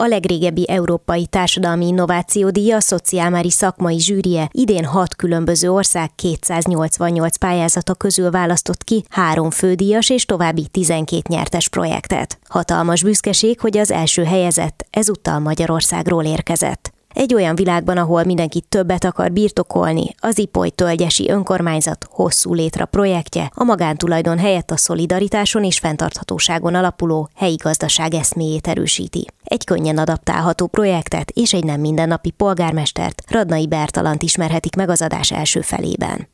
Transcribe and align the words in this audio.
A 0.00 0.06
legrégebbi 0.06 0.68
Európai 0.68 1.26
Társadalmi 1.26 1.86
Innováció 1.86 2.50
Díja 2.50 2.76
a 2.76 2.80
Szociálmári 2.80 3.50
Szakmai 3.50 4.00
Zsűrie 4.00 4.48
idén 4.52 4.84
hat 4.84 5.16
különböző 5.16 5.70
ország 5.70 6.10
288 6.14 7.36
pályázata 7.36 7.94
közül 7.94 8.30
választott 8.30 8.84
ki 8.84 9.04
három 9.08 9.50
fődíjas 9.50 10.10
és 10.10 10.24
további 10.24 10.66
12 10.70 11.22
nyertes 11.28 11.68
projektet. 11.68 12.38
Hatalmas 12.48 13.02
büszkeség, 13.02 13.60
hogy 13.60 13.78
az 13.78 13.90
első 13.90 14.24
helyezett 14.24 14.86
ezúttal 14.90 15.38
Magyarországról 15.38 16.24
érkezett. 16.24 16.92
Egy 17.14 17.34
olyan 17.34 17.54
világban, 17.54 17.96
ahol 17.96 18.24
mindenki 18.24 18.60
többet 18.60 19.04
akar 19.04 19.32
birtokolni, 19.32 20.14
az 20.18 20.38
Ipoly 20.38 20.68
Tölgyesi 20.68 21.30
Önkormányzat 21.30 22.06
hosszú 22.10 22.54
létre 22.54 22.84
projektje 22.84 23.50
a 23.54 23.64
magántulajdon 23.64 24.38
helyett 24.38 24.70
a 24.70 24.76
szolidaritáson 24.76 25.64
és 25.64 25.78
fenntarthatóságon 25.78 26.74
alapuló 26.74 27.28
helyi 27.34 27.56
gazdaság 27.62 28.14
eszméjét 28.14 28.68
erősíti. 28.68 29.26
Egy 29.44 29.64
könnyen 29.64 29.98
adaptálható 29.98 30.66
projektet 30.66 31.30
és 31.30 31.52
egy 31.52 31.64
nem 31.64 31.80
mindennapi 31.80 32.30
polgármestert, 32.30 33.22
Radnai 33.28 33.66
Bertalant 33.66 34.22
ismerhetik 34.22 34.76
meg 34.76 34.88
az 34.88 35.02
adás 35.02 35.32
első 35.32 35.60
felében. 35.60 36.28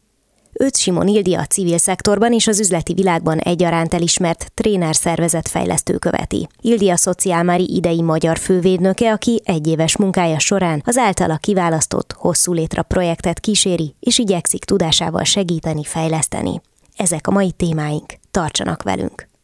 Őt 0.59 0.77
Simon 0.77 1.09
Ildi 1.09 1.35
a 1.35 1.45
civil 1.45 1.79
szektorban 1.79 2.33
és 2.33 2.47
az 2.47 2.61
üzleti 2.61 2.95
világban 2.95 3.39
egyaránt 3.39 3.95
elismert 3.95 4.51
tréner 4.55 4.95
szervezet 4.95 5.49
fejlesztő 5.49 5.97
követi. 5.97 6.49
Ildi 6.61 6.91
a 6.91 6.97
Szociálmári 6.97 7.75
idei 7.75 8.03
magyar 8.03 8.39
fővédnöke, 8.39 9.13
aki 9.13 9.41
egyéves 9.45 9.97
munkája 9.97 10.39
során 10.39 10.83
az 10.85 10.97
általa 10.97 11.37
kiválasztott 11.37 12.13
hosszú 12.13 12.53
létre 12.53 12.83
projektet 12.83 13.41
kíséri, 13.41 13.95
és 14.01 14.19
igyekszik 14.19 14.65
tudásával 14.65 15.25
segíteni, 15.25 15.85
fejleszteni. 15.85 16.61
Ezek 16.97 17.27
a 17.27 17.31
mai 17.31 17.53
témáink. 17.53 18.15
Tartsanak 18.31 18.83
velünk! 18.83 19.36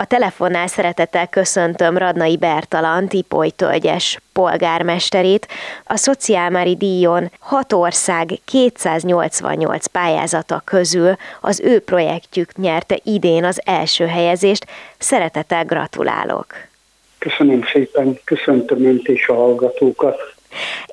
A 0.00 0.06
telefonnál 0.06 0.66
szeretettel 0.66 1.28
köszöntöm 1.28 1.96
Radnai 1.96 2.36
Bertalan, 2.36 3.08
Tipoly 3.08 3.50
Tölgyes 3.50 4.18
polgármesterét. 4.32 5.48
A 5.84 5.96
Szociálmári 5.96 6.76
díjon 6.76 7.30
hat 7.38 7.72
ország 7.72 8.28
288 8.44 9.86
pályázata 9.86 10.62
közül 10.64 11.16
az 11.40 11.60
ő 11.60 11.80
projektjük 11.80 12.56
nyerte 12.56 12.98
idén 13.02 13.44
az 13.44 13.60
első 13.64 14.06
helyezést. 14.06 14.66
Szeretettel 14.98 15.64
gratulálok! 15.64 16.46
Köszönöm 17.18 17.62
szépen, 17.72 18.18
köszöntöm 18.24 18.84
önt 18.84 19.08
és 19.08 19.28
a 19.28 19.34
hallgatókat. 19.34 20.37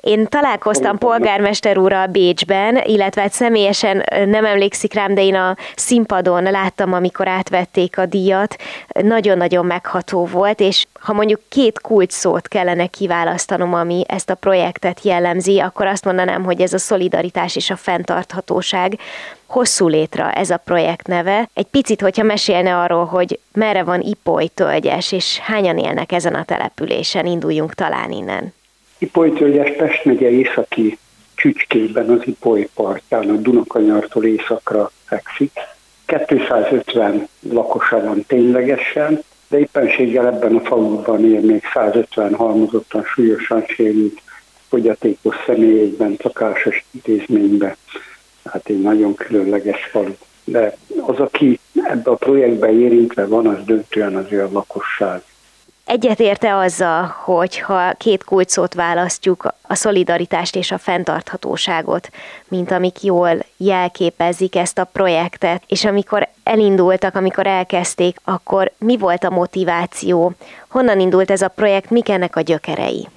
Én 0.00 0.26
találkoztam 0.26 0.98
polgármester 0.98 1.78
úrral 1.78 2.06
Bécsben, 2.06 2.76
illetve 2.84 3.20
hát 3.20 3.32
személyesen 3.32 4.04
nem 4.26 4.44
emlékszik 4.44 4.94
rám, 4.94 5.14
de 5.14 5.22
én 5.22 5.34
a 5.34 5.56
színpadon 5.76 6.42
láttam, 6.42 6.92
amikor 6.92 7.28
átvették 7.28 7.98
a 7.98 8.06
díjat. 8.06 8.56
Nagyon-nagyon 8.88 9.66
megható 9.66 10.24
volt, 10.26 10.60
és 10.60 10.86
ha 11.00 11.12
mondjuk 11.12 11.40
két 11.48 11.80
kulcs 11.80 12.12
szót 12.12 12.48
kellene 12.48 12.86
kiválasztanom, 12.86 13.74
ami 13.74 14.04
ezt 14.08 14.30
a 14.30 14.34
projektet 14.34 15.00
jellemzi, 15.02 15.60
akkor 15.60 15.86
azt 15.86 16.04
mondanám, 16.04 16.44
hogy 16.44 16.60
ez 16.60 16.72
a 16.72 16.78
szolidaritás 16.78 17.56
és 17.56 17.70
a 17.70 17.76
fenntarthatóság. 17.76 18.98
Hosszú 19.46 19.88
létre 19.88 20.32
ez 20.32 20.50
a 20.50 20.56
projekt 20.56 21.06
neve. 21.06 21.48
Egy 21.54 21.66
picit, 21.66 22.00
hogyha 22.00 22.22
mesélne 22.22 22.76
arról, 22.76 23.04
hogy 23.04 23.38
merre 23.52 23.82
van 23.82 24.00
Ipoly 24.00 24.46
tölgyes, 24.54 25.12
és 25.12 25.38
hányan 25.38 25.78
élnek 25.78 26.12
ezen 26.12 26.34
a 26.34 26.44
településen, 26.44 27.26
induljunk 27.26 27.74
talán 27.74 28.10
innen. 28.10 28.54
Ipoly-tölgyes 28.98 29.76
Pest 29.76 30.04
megye 30.04 30.30
északi 30.30 30.98
csücskében 31.34 32.10
az 32.10 32.20
Ipoly 32.24 32.68
partján, 32.74 33.30
a 33.30 33.36
Dunakanyartól 33.36 34.24
északra 34.24 34.90
fekszik. 35.04 35.52
250 36.06 37.28
lakosa 37.40 38.00
van 38.00 38.24
ténylegesen, 38.26 39.22
de 39.48 39.58
éppenséggel 39.58 40.26
ebben 40.26 40.56
a 40.56 40.60
faluban 40.60 41.24
él 41.24 41.40
még 41.40 41.62
150 41.74 42.34
halmozottan 42.34 43.02
súlyosan 43.04 43.64
sérült 43.68 44.20
fogyatékos 44.68 45.36
személy 45.46 45.80
egy 45.80 45.96
bentlakásos 45.96 46.84
intézménybe. 46.90 47.76
Hát 48.44 48.68
egy 48.68 48.80
nagyon 48.80 49.14
különleges 49.14 49.84
falu. 49.84 50.14
De 50.44 50.76
az, 51.00 51.18
aki 51.18 51.58
ebbe 51.84 52.10
a 52.10 52.14
projektbe 52.14 52.72
érintve 52.72 53.26
van, 53.26 53.46
az 53.46 53.64
döntően 53.64 54.16
az 54.16 54.24
ő 54.28 54.42
a 54.42 54.48
lakosság. 54.52 55.22
Egyetérte 55.88 56.56
azzal, 56.56 57.14
hogy 57.24 57.58
ha 57.58 57.92
két 57.92 58.24
kulcsot 58.24 58.74
választjuk, 58.74 59.54
a 59.62 59.74
szolidaritást 59.74 60.56
és 60.56 60.70
a 60.70 60.78
fenntarthatóságot, 60.78 62.08
mint 62.48 62.70
amik 62.70 63.02
jól 63.02 63.30
jelképezik 63.56 64.56
ezt 64.56 64.78
a 64.78 64.88
projektet, 64.92 65.62
és 65.66 65.84
amikor 65.84 66.28
elindultak, 66.42 67.14
amikor 67.14 67.46
elkezdték, 67.46 68.16
akkor 68.24 68.72
mi 68.78 68.96
volt 68.96 69.24
a 69.24 69.30
motiváció? 69.30 70.32
Honnan 70.68 71.00
indult 71.00 71.30
ez 71.30 71.42
a 71.42 71.48
projekt, 71.48 71.90
mik 71.90 72.08
ennek 72.08 72.36
a 72.36 72.40
gyökerei? 72.40 73.08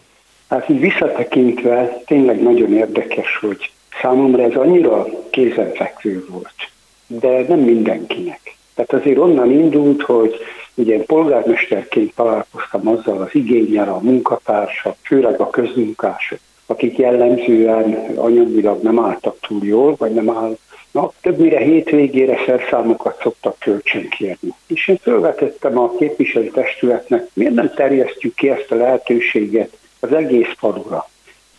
Hát 0.49 0.69
így 0.69 0.79
visszatekintve 0.79 2.01
tényleg 2.05 2.41
nagyon 2.41 2.73
érdekes, 2.73 3.37
hogy 3.41 3.71
számomra 4.01 4.43
ez 4.43 4.55
annyira 4.55 5.05
kézenfekvő 5.29 6.25
volt, 6.29 6.69
de 7.07 7.45
nem 7.47 7.59
mindenkinek. 7.59 8.55
Tehát 8.75 8.93
azért 8.93 9.17
onnan 9.17 9.51
indult, 9.51 10.01
hogy 10.01 10.35
Ugye 10.79 10.93
én 10.93 11.05
polgármesterként 11.05 12.15
találkoztam 12.15 12.87
azzal 12.87 13.21
az 13.21 13.29
igényel 13.31 13.89
a 13.89 13.99
munkatársak, 14.01 14.95
főleg 15.01 15.39
a 15.39 15.49
közmunkások, 15.49 16.39
akik 16.65 16.97
jellemzően 16.97 18.13
anyagilag 18.15 18.81
nem 18.81 18.99
álltak 18.99 19.37
túl 19.47 19.65
jól, 19.65 19.95
vagy 19.97 20.13
nem 20.13 20.29
áll 20.29 20.57
Na, 20.91 21.11
többnyire 21.21 21.59
hétvégére 21.59 22.37
szerszámokat 22.45 23.19
szoktak 23.21 23.59
kölcsönkérni. 23.59 24.53
És 24.67 24.87
én 24.87 24.97
felvetettem 25.01 25.77
a 25.77 25.95
képviselőtestületnek, 25.97 27.27
miért 27.33 27.53
nem 27.53 27.71
terjesztjük 27.75 28.35
ki 28.35 28.49
ezt 28.49 28.71
a 28.71 28.75
lehetőséget 28.75 29.77
az 29.99 30.13
egész 30.13 30.53
falura. 30.57 31.09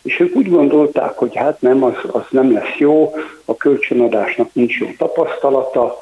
És 0.03 0.19
ők 0.19 0.35
úgy 0.35 0.49
gondolták, 0.49 1.17
hogy 1.17 1.35
hát 1.35 1.61
nem, 1.61 1.83
az, 1.83 1.95
az 2.11 2.23
nem 2.29 2.53
lesz 2.53 2.77
jó, 2.77 3.13
a 3.45 3.55
kölcsönadásnak 3.55 4.53
nincs 4.53 4.79
jó 4.79 4.87
tapasztalata, 4.97 5.99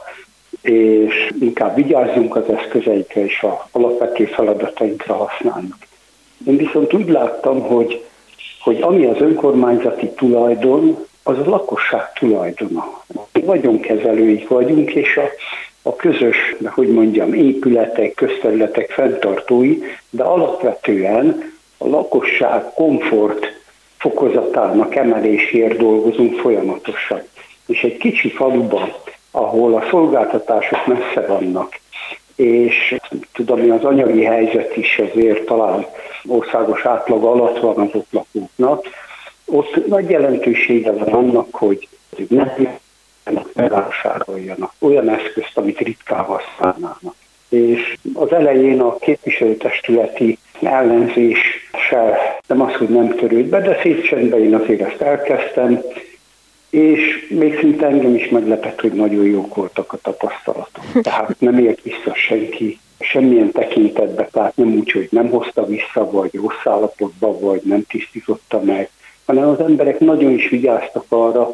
és 0.62 1.34
inkább 1.40 1.76
vigyázzunk 1.76 2.36
az 2.36 2.50
eszközeikre 2.50 3.24
és 3.26 3.42
a 3.42 3.68
alapvető 3.72 4.26
feladatainkra 4.26 5.14
használjuk. 5.14 5.78
Én 6.48 6.58
viszont 6.58 6.94
úgy 6.94 7.10
láttam, 7.10 7.62
hogy, 7.62 8.06
hogy 8.64 8.82
ami 8.82 9.06
az 9.06 9.22
önkormányzati 9.22 10.10
tulajdon, 10.10 11.08
az 11.24 11.38
a 11.38 11.50
lakosság 11.50 12.14
tulajdona. 12.14 13.04
Mi 13.34 13.42
vagyonkezelőik 13.42 14.48
vagyunk, 14.48 14.92
és 14.92 15.18
a, 15.18 15.30
a 15.82 15.96
közös, 15.96 16.56
hogy 16.66 16.88
mondjam, 16.88 17.34
épületek, 17.34 18.14
közterületek 18.14 18.92
fenntartói, 18.92 19.78
de 20.10 20.24
alapvetően 20.24 21.54
a 21.78 21.88
lakosság 21.88 22.74
komfort 22.74 23.46
fokozatának 23.98 24.96
emeléséért 24.96 25.78
dolgozunk 25.78 26.40
folyamatosan. 26.40 27.22
És 27.68 27.84
egy 27.84 27.98
kicsi 27.98 28.30
faluban 28.30 28.94
ahol 29.50 29.76
a 29.76 29.88
szolgáltatások 29.90 30.86
messze 30.88 31.26
vannak, 31.28 31.80
és 32.36 32.96
tudom, 33.34 33.72
az 33.72 33.84
anyagi 33.84 34.24
helyzet 34.24 34.78
is 34.78 35.00
azért 35.00 35.46
talán 35.46 35.86
országos 36.28 36.86
átlag 36.86 37.24
alatt 37.24 37.60
van 37.60 37.78
az 37.80 37.90
ott 37.94 38.08
lakóknak, 38.12 38.88
ott 39.46 39.88
nagy 39.88 40.10
jelentősége 40.10 40.92
van 40.92 41.14
annak, 41.14 41.48
hogy 41.52 41.88
nem 42.30 42.80
bevásároljanak 43.54 44.72
olyan 44.80 45.10
eszközt, 45.10 45.58
amit 45.58 45.80
ritkán 45.80 46.24
használnának. 46.24 47.16
És 47.50 47.98
az 48.14 48.32
elején 48.32 48.82
a 48.82 48.98
képviselőtestületi 48.98 50.38
ellenzéssel 50.62 52.18
nem 52.48 52.62
az, 52.62 52.74
hogy 52.74 52.90
nem 52.90 53.16
törőd 53.16 53.46
be, 53.46 53.62
de 53.62 53.80
szétcsendben 53.82 54.44
én 54.44 54.56
azért 54.56 54.82
ezt 54.82 55.02
elkezdtem, 55.02 55.82
és 56.70 57.28
még 57.30 57.60
szinte 57.60 57.86
engem 57.86 58.16
is 58.16 58.30
meglepett, 58.30 58.82
hogy 58.82 58.92
nagyon 58.92 59.26
jók 59.26 59.56
voltak 59.56 59.94
a 59.94 59.98
tapasztalatok. 60.02 60.84
Tehát 61.02 61.36
nem 61.40 61.58
ért 61.60 61.82
vissza 61.82 62.14
senki 62.14 62.80
semmilyen 63.00 63.52
tekintetbe, 63.52 64.30
tehát 64.32 64.56
nem 64.56 64.74
úgy, 64.74 64.92
hogy 64.92 65.08
nem 65.12 65.30
hozta 65.30 65.66
vissza, 65.66 66.12
vagy 66.12 66.34
rossz 66.34 66.66
állapotba, 66.66 67.40
vagy 67.40 67.62
nem 67.64 67.84
tisztította 67.88 68.62
meg, 68.62 68.90
hanem 69.26 69.50
az 69.50 69.60
emberek 69.60 70.00
nagyon 70.00 70.32
is 70.32 70.50
vigyáztak 70.50 71.06
arra, 71.10 71.52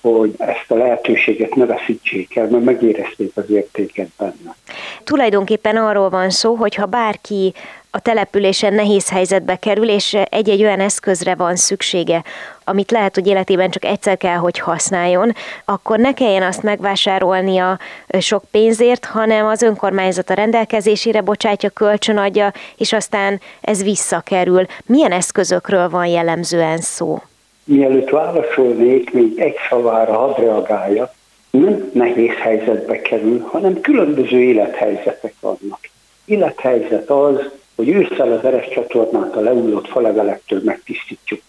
hogy 0.00 0.34
ezt 0.38 0.64
a 0.68 0.74
lehetőséget 0.74 1.54
ne 1.54 1.66
veszítsék 1.66 2.36
el, 2.36 2.48
mert 2.48 2.64
megérezték 2.64 3.30
az 3.34 3.50
értéket 3.50 4.08
benne. 4.18 4.56
Tulajdonképpen 5.04 5.76
arról 5.76 6.08
van 6.08 6.30
szó, 6.30 6.54
hogy 6.54 6.74
ha 6.74 6.86
bárki 6.86 7.54
a 7.96 8.00
településen 8.00 8.74
nehéz 8.74 9.10
helyzetbe 9.10 9.56
kerül, 9.56 9.88
és 9.88 10.14
egy-egy 10.30 10.62
olyan 10.62 10.80
eszközre 10.80 11.34
van 11.34 11.56
szüksége, 11.56 12.22
amit 12.64 12.90
lehet, 12.90 13.14
hogy 13.14 13.26
életében 13.26 13.70
csak 13.70 13.84
egyszer 13.84 14.16
kell, 14.16 14.36
hogy 14.36 14.58
használjon, 14.58 15.32
akkor 15.64 15.98
ne 15.98 16.14
kelljen 16.14 16.42
azt 16.42 16.62
megvásárolnia 16.62 17.78
sok 18.20 18.42
pénzért, 18.50 19.04
hanem 19.04 19.46
az 19.46 19.62
önkormányzat 19.62 20.30
a 20.30 20.34
rendelkezésére 20.34 21.20
bocsátja, 21.20 21.70
kölcsönadja, 21.70 22.52
és 22.76 22.92
aztán 22.92 23.40
ez 23.60 23.82
visszakerül. 23.82 24.66
Milyen 24.86 25.12
eszközökről 25.12 25.88
van 25.88 26.06
jellemzően 26.06 26.78
szó? 26.78 27.18
Mielőtt 27.64 28.10
válaszolnék, 28.10 29.12
még 29.12 29.38
egy 29.40 29.56
szavára 29.68 30.12
hadd 30.12 30.40
reagáljak, 30.40 31.12
nem 31.50 31.90
nehéz 31.92 32.34
helyzetbe 32.42 33.00
kerül, 33.00 33.40
hanem 33.40 33.80
különböző 33.80 34.40
élethelyzetek 34.40 35.34
vannak. 35.40 35.78
Élethelyzet 36.24 37.10
az, 37.10 37.50
hogy 37.76 37.88
ősszel 37.88 38.32
az 38.32 38.44
eres 38.44 38.68
csatornát 38.68 39.36
a 39.36 39.40
lehullott 39.40 39.88
falevelektől 39.88 40.60
megtisztítjuk. 40.64 41.40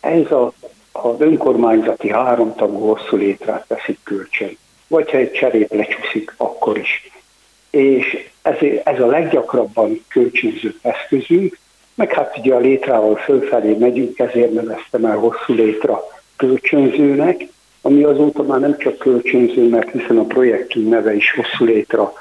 Ez 0.00 0.30
a, 0.30 0.52
az 0.92 1.20
önkormányzati 1.20 2.10
háromtagú 2.10 2.78
hosszú 2.78 3.16
létrát 3.16 3.64
veszik 3.68 3.98
kölcsön. 4.02 4.56
Vagy 4.88 5.10
ha 5.10 5.16
egy 5.16 5.32
cserép 5.32 5.74
lecsúszik, 5.74 6.34
akkor 6.36 6.78
is. 6.78 7.10
És 7.70 8.28
ez, 8.42 8.56
ez 8.84 9.00
a 9.00 9.06
leggyakrabban 9.06 10.04
kölcsönző 10.08 10.74
eszközünk, 10.82 11.58
meg 11.94 12.12
hát 12.12 12.38
ugye 12.38 12.54
a 12.54 12.58
létrával 12.58 13.16
fölfelé 13.16 13.72
megyünk, 13.72 14.18
ezért 14.18 14.52
neveztem 14.52 15.04
el 15.04 15.16
hosszú 15.16 15.52
létra 15.54 16.02
kölcsönzőnek, 16.36 17.46
ami 17.82 18.02
azóta 18.02 18.42
már 18.42 18.60
nem 18.60 18.78
csak 18.78 18.98
kölcsönző, 18.98 19.68
mert 19.68 19.90
hiszen 19.90 20.18
a 20.18 20.24
projektünk 20.24 20.88
neve 20.88 21.14
is 21.14 21.32
hosszú 21.32 21.64
létra 21.64 22.12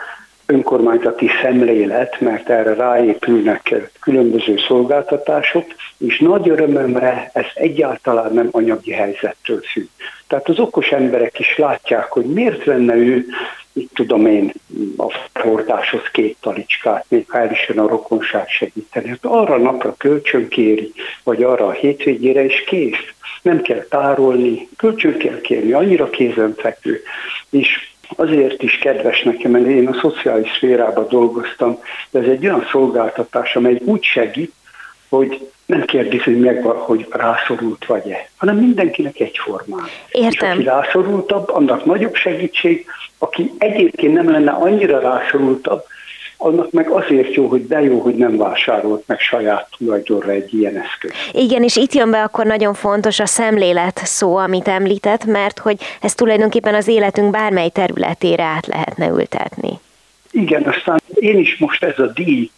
önkormányzati 0.46 1.30
szemlélet, 1.42 2.20
mert 2.20 2.50
erre 2.50 2.74
ráépülnek 2.74 3.76
különböző 4.02 4.58
szolgáltatások, 4.68 5.66
és 5.98 6.20
nagy 6.20 6.50
örömömre 6.50 7.30
ez 7.34 7.46
egyáltalán 7.54 8.34
nem 8.34 8.48
anyagi 8.52 8.92
helyzettől 8.92 9.62
függ. 9.72 9.88
Tehát 10.28 10.50
az 10.50 10.60
okos 10.60 10.92
emberek 10.92 11.40
is 11.40 11.58
látják, 11.58 12.12
hogy 12.12 12.26
miért 12.26 12.64
venne 12.64 12.96
ő, 12.96 13.26
itt 13.74 13.94
tudom 13.94 14.26
én, 14.26 14.52
a 14.98 15.14
hordáshoz 15.34 16.10
két 16.12 16.38
talicskát, 16.42 17.06
még 17.08 17.30
ha 17.30 17.38
a 17.76 17.88
rokonság 17.88 18.50
segíteni. 18.50 19.08
Hát 19.08 19.26
arra 19.26 19.58
napra 19.58 19.96
kölcsön 19.98 20.48
kéri, 20.48 20.94
vagy 21.24 21.44
arra 21.44 21.66
a 21.66 21.72
hétvégére 21.72 22.44
is 22.44 22.64
kész. 22.64 23.14
Nem 23.42 23.62
kell 23.62 23.86
tárolni, 23.90 24.68
kölcsön 24.78 25.18
kell 25.18 25.42
kérni, 25.42 25.72
annyira 25.72 26.10
kézenfekvő. 26.10 27.02
És 27.50 27.95
azért 28.16 28.64
is 28.64 28.78
kedves 28.78 29.24
nekem, 29.24 29.52
mert 29.52 29.66
én 29.66 29.88
a 29.88 30.00
szociális 30.00 30.52
szférában 30.56 31.08
dolgoztam, 31.10 31.80
de 32.10 32.20
ez 32.20 32.28
egy 32.28 32.46
olyan 32.46 32.68
szolgáltatás, 32.72 33.56
amely 33.56 33.82
úgy 33.86 34.04
segít, 34.04 34.54
hogy 35.10 35.50
nem 35.66 35.82
kérdezi 35.82 36.32
meg, 36.32 36.64
hogy 36.64 37.08
rászorult 37.10 37.86
vagy-e, 37.86 38.30
hanem 38.38 38.56
mindenkinek 38.58 39.20
egyformán. 39.20 39.86
Értem. 40.12 40.50
És 40.50 40.56
aki 40.56 40.64
rászorultabb, 40.64 41.50
annak 41.50 41.86
nagyobb 41.86 42.16
segítség, 42.16 42.86
aki 43.18 43.52
egyébként 43.58 44.14
nem 44.14 44.30
lenne 44.30 44.52
annyira 44.52 45.00
rászorultabb, 45.00 45.84
annak 46.46 46.72
meg 46.72 46.90
azért 46.90 47.34
jó, 47.34 47.48
hogy 47.48 47.68
de 47.68 47.82
jó, 47.82 48.00
hogy 48.00 48.16
nem 48.16 48.38
vásárolt 48.38 49.04
meg 49.08 49.20
saját 49.20 49.68
tulajdonra 49.78 50.32
egy 50.32 50.54
ilyen 50.54 50.78
eszköz. 50.78 51.12
Igen, 51.32 51.64
és 51.64 51.76
itt 51.76 51.94
jön 51.94 52.12
be 52.12 52.24
akkor 52.24 52.46
nagyon 52.46 52.74
fontos 52.74 53.20
a 53.20 53.26
szemlélet 53.26 54.02
szó, 54.04 54.36
amit 54.36 54.68
említett, 54.68 55.26
mert 55.26 55.60
hogy 55.60 55.78
ez 56.02 56.16
tulajdonképpen 56.16 56.76
az 56.76 56.88
életünk 56.88 57.32
bármely 57.32 57.70
területére 57.70 58.44
át 58.44 58.68
lehetne 58.68 59.08
ültetni. 59.08 59.80
Igen, 60.32 60.64
aztán 60.64 61.02
én 61.14 61.38
is 61.38 61.58
most 61.58 61.84
ez 61.84 62.00
a 62.00 62.06
díj 62.06 62.50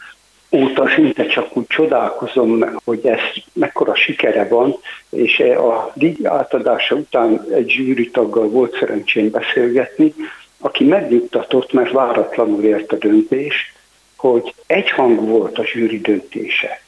óta 0.51 0.87
szinte 0.95 1.25
csak 1.25 1.57
úgy 1.57 1.67
csodálkozom, 1.67 2.79
hogy 2.85 3.05
ez 3.05 3.19
mekkora 3.53 3.95
sikere 3.95 4.47
van, 4.47 4.75
és 5.09 5.39
a 5.39 5.91
díj 5.93 6.17
átadása 6.23 6.95
után 6.95 7.45
egy 7.53 7.69
zsűritaggal 7.69 8.49
volt 8.49 8.77
szerencsém 8.79 9.29
beszélgetni, 9.29 10.13
aki 10.59 10.83
megnyugtatott, 10.83 11.73
mert 11.73 11.91
váratlanul 11.91 12.63
ért 12.63 12.91
a 12.91 12.95
döntés, 12.95 13.75
hogy 14.17 14.53
egyhangú 14.67 15.25
volt 15.25 15.57
a 15.57 15.65
zsűri 15.65 15.99
döntése. 15.99 16.81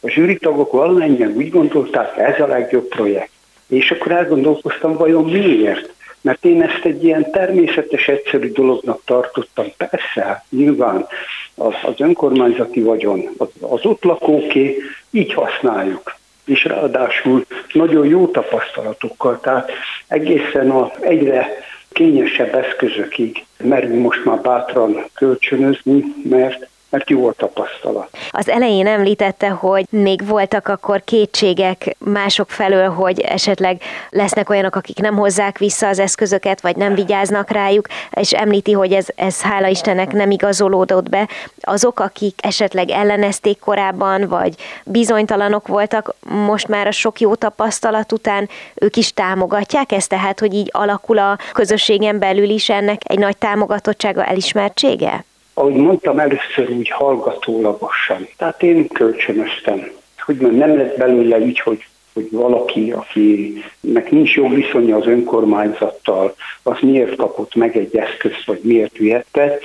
A 0.00 0.08
zsűritagok 0.08 0.72
valamennyien 0.72 1.32
úgy 1.36 1.50
gondolták, 1.50 2.16
ez 2.16 2.40
a 2.40 2.46
legjobb 2.46 2.88
projekt. 2.88 3.30
És 3.66 3.90
akkor 3.90 4.12
elgondolkoztam, 4.12 4.96
vajon 4.96 5.24
miért? 5.24 5.92
Mert 6.20 6.44
én 6.44 6.62
ezt 6.62 6.84
egy 6.84 7.04
ilyen 7.04 7.30
természetes, 7.30 8.08
egyszerű 8.08 8.52
dolognak 8.52 9.00
tartottam. 9.04 9.66
Persze, 9.76 10.24
hát 10.24 10.44
nyilván 10.50 11.06
az, 11.54 11.74
az 11.82 11.94
önkormányzati 11.96 12.80
vagyon, 12.80 13.30
az, 13.36 13.48
az 13.60 13.84
ott 13.84 14.04
lakóké, 14.04 14.76
így 15.10 15.34
használjuk. 15.34 16.14
És 16.44 16.64
ráadásul 16.64 17.46
nagyon 17.72 18.06
jó 18.06 18.26
tapasztalatokkal, 18.26 19.40
tehát 19.40 19.70
egészen 20.08 20.70
a 20.70 20.92
egyre 21.00 21.48
kényesebb 21.92 22.54
eszközökig 22.54 23.44
merünk 23.56 24.02
most 24.02 24.24
már 24.24 24.40
bátran 24.40 25.04
kölcsönözni, 25.14 26.04
mert 26.22 26.68
mert 26.94 27.10
jó 27.10 27.26
a 27.26 27.32
tapasztalat. 27.32 28.08
Az 28.30 28.48
elején 28.48 28.86
említette, 28.86 29.48
hogy 29.48 29.86
még 29.90 30.26
voltak 30.26 30.68
akkor 30.68 31.04
kétségek 31.04 31.96
mások 31.98 32.50
felől, 32.50 32.88
hogy 32.88 33.20
esetleg 33.20 33.82
lesznek 34.10 34.50
olyanok, 34.50 34.76
akik 34.76 34.98
nem 34.98 35.16
hozzák 35.16 35.58
vissza 35.58 35.88
az 35.88 35.98
eszközöket, 35.98 36.60
vagy 36.60 36.76
nem 36.76 36.94
vigyáznak 36.94 37.50
rájuk, 37.50 37.86
és 38.10 38.32
említi, 38.32 38.72
hogy 38.72 38.92
ez, 38.92 39.06
ez 39.14 39.42
hála 39.42 39.66
Istennek 39.66 40.12
nem 40.12 40.30
igazolódott 40.30 41.08
be. 41.08 41.28
Azok, 41.60 42.00
akik 42.00 42.38
esetleg 42.42 42.90
ellenezték 42.90 43.58
korábban, 43.58 44.28
vagy 44.28 44.54
bizonytalanok 44.84 45.66
voltak, 45.66 46.14
most 46.28 46.68
már 46.68 46.86
a 46.86 46.90
sok 46.90 47.20
jó 47.20 47.34
tapasztalat 47.34 48.12
után 48.12 48.48
ők 48.74 48.96
is 48.96 49.12
támogatják 49.12 49.92
ezt, 49.92 50.08
tehát 50.08 50.40
hogy 50.40 50.54
így 50.54 50.68
alakul 50.72 51.18
a 51.18 51.38
közösségen 51.52 52.18
belül 52.18 52.48
is 52.48 52.68
ennek 52.68 53.00
egy 53.04 53.18
nagy 53.18 53.36
támogatottsága, 53.36 54.24
elismertsége? 54.24 55.24
Ahogy 55.54 55.74
mondtam, 55.74 56.18
először 56.18 56.70
úgy 56.70 56.88
hallgatólagosan. 56.88 58.28
Tehát 58.36 58.62
én 58.62 58.88
kölcsönöztem. 58.88 59.90
Hogy 60.18 60.36
nem 60.36 60.76
lett 60.76 60.98
belőle 60.98 61.38
így, 61.38 61.60
hogy 61.60 61.84
hogy 62.14 62.28
valaki, 62.30 62.92
akinek 62.92 64.10
nincs 64.10 64.34
jó 64.34 64.48
viszonya 64.48 64.96
az 64.96 65.06
önkormányzattal, 65.06 66.34
az 66.62 66.78
miért 66.80 67.16
kapott 67.16 67.54
meg 67.54 67.76
egy 67.76 67.96
eszközt, 67.96 68.44
vagy 68.44 68.60
miért 68.62 68.96
vihette. 68.96 69.58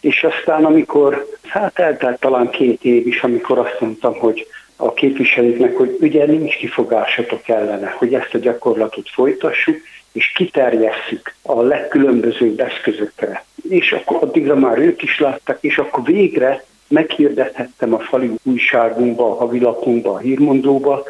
És 0.00 0.24
aztán, 0.24 0.64
amikor, 0.64 1.26
hát 1.46 1.78
eltelt 1.78 2.20
talán 2.20 2.50
két 2.50 2.84
év 2.84 3.06
is, 3.06 3.22
amikor 3.22 3.58
azt 3.58 3.80
mondtam, 3.80 4.14
hogy 4.14 4.46
a 4.76 4.92
képviselőknek, 4.92 5.76
hogy 5.76 5.96
ugye 6.00 6.26
nincs 6.26 6.56
kifogásatok 6.56 7.48
ellene, 7.48 7.94
hogy 7.98 8.14
ezt 8.14 8.34
a 8.34 8.38
gyakorlatot 8.38 9.08
folytassuk, 9.08 9.76
és 10.12 10.32
kiterjesszük 10.32 11.34
a 11.42 11.62
legkülönbözőbb 11.62 12.60
eszközökre. 12.60 13.44
És 13.68 13.92
akkor 13.92 14.18
addigra 14.20 14.54
már 14.54 14.78
ők 14.78 15.02
is 15.02 15.18
láttak, 15.18 15.58
és 15.60 15.78
akkor 15.78 16.04
végre 16.04 16.64
meghirdethettem 16.88 17.94
a 17.94 17.98
fali 17.98 18.30
újságunkba, 18.42 19.30
a 19.30 19.34
havilapunkba, 19.34 20.12
a 20.12 20.18
hírmondóba, 20.18 21.02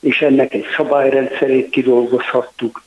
és 0.00 0.20
ennek 0.20 0.54
egy 0.54 0.64
szabályrendszerét 0.76 1.70
kidolgozhattuk, 1.70 2.82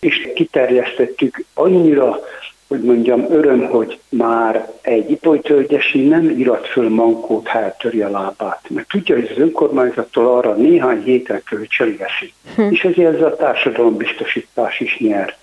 és 0.00 0.28
kiterjesztettük 0.34 1.44
annyira 1.54 2.20
hogy 2.68 2.82
mondjam, 2.82 3.26
öröm, 3.30 3.66
hogy 3.66 3.98
már 4.08 4.72
egy 4.80 5.10
ipolytölgyesi 5.10 6.06
nem 6.06 6.30
irat 6.38 6.66
föl 6.66 6.88
mankót, 6.88 7.48
ha 7.48 7.58
eltöri 7.58 8.00
a 8.00 8.10
lábát. 8.10 8.60
Mert 8.68 8.88
tudja, 8.88 9.14
hogy 9.14 9.28
az 9.32 9.38
önkormányzattól 9.38 10.26
arra 10.26 10.54
néhány 10.54 11.02
héten 11.02 11.42
kölcsön 11.44 11.96
veszi. 11.98 12.32
Hm. 12.54 12.72
És 12.72 12.84
ezért 12.84 13.14
ez 13.14 13.22
a 13.22 13.36
társadalombiztosítás 13.36 14.80
is 14.80 14.98
nyer. 14.98 15.36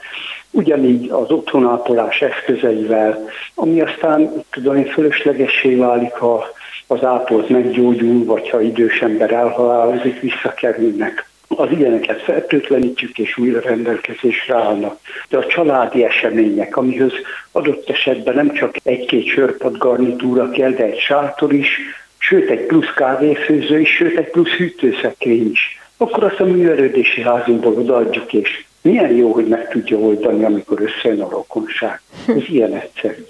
Ugyanígy 0.51 1.09
az 1.09 1.31
otthonápolás 1.31 2.21
eszközeivel, 2.21 3.29
ami 3.55 3.81
aztán, 3.81 4.43
tudom 4.49 4.75
én, 4.75 4.85
fölöslegessé 4.85 5.75
válik, 5.75 6.11
ha 6.11 6.45
az 6.87 7.03
ápolt 7.03 7.49
meggyógyul, 7.49 8.25
vagy 8.25 8.49
ha 8.49 8.61
idős 8.61 9.01
ember 9.01 9.31
elhalálozik, 9.31 10.19
visszakerülnek 10.19 11.29
az 11.47 11.67
ilyeneket 11.71 12.21
fertőtlenítjük 12.21 13.17
és 13.17 13.37
újra 13.37 13.59
rendelkezésre 13.59 14.55
állnak. 14.55 14.99
De 15.29 15.37
a 15.37 15.45
családi 15.45 16.03
események, 16.03 16.77
amihez 16.77 17.13
adott 17.51 17.89
esetben 17.89 18.35
nem 18.35 18.53
csak 18.53 18.75
egy-két 18.83 19.27
sörpad 19.27 19.77
garnitúra 19.77 20.49
kell, 20.49 20.71
de 20.71 20.83
egy 20.83 20.99
sátor 20.99 21.53
is, 21.53 21.79
sőt 22.17 22.49
egy 22.49 22.65
plusz 22.65 22.93
kávéfőző 22.95 23.79
is, 23.79 23.95
sőt 23.95 24.17
egy 24.17 24.29
plusz 24.29 24.51
hűtőszekrény 24.51 25.51
is. 25.51 25.79
Akkor 25.97 26.23
azt 26.23 26.39
a 26.39 26.45
művelődési 26.45 27.21
házunkból 27.21 27.73
odaadjuk, 27.73 28.33
és 28.33 28.65
milyen 28.81 29.11
jó, 29.11 29.31
hogy 29.31 29.47
meg 29.47 29.67
tudja 29.67 29.97
oldani, 29.97 30.43
amikor 30.43 30.81
összejön 30.81 31.21
a 31.21 31.29
rokonság. 31.29 32.01
Ez 32.27 32.49
ilyen 32.55 32.73
egyszerű. 32.73 33.25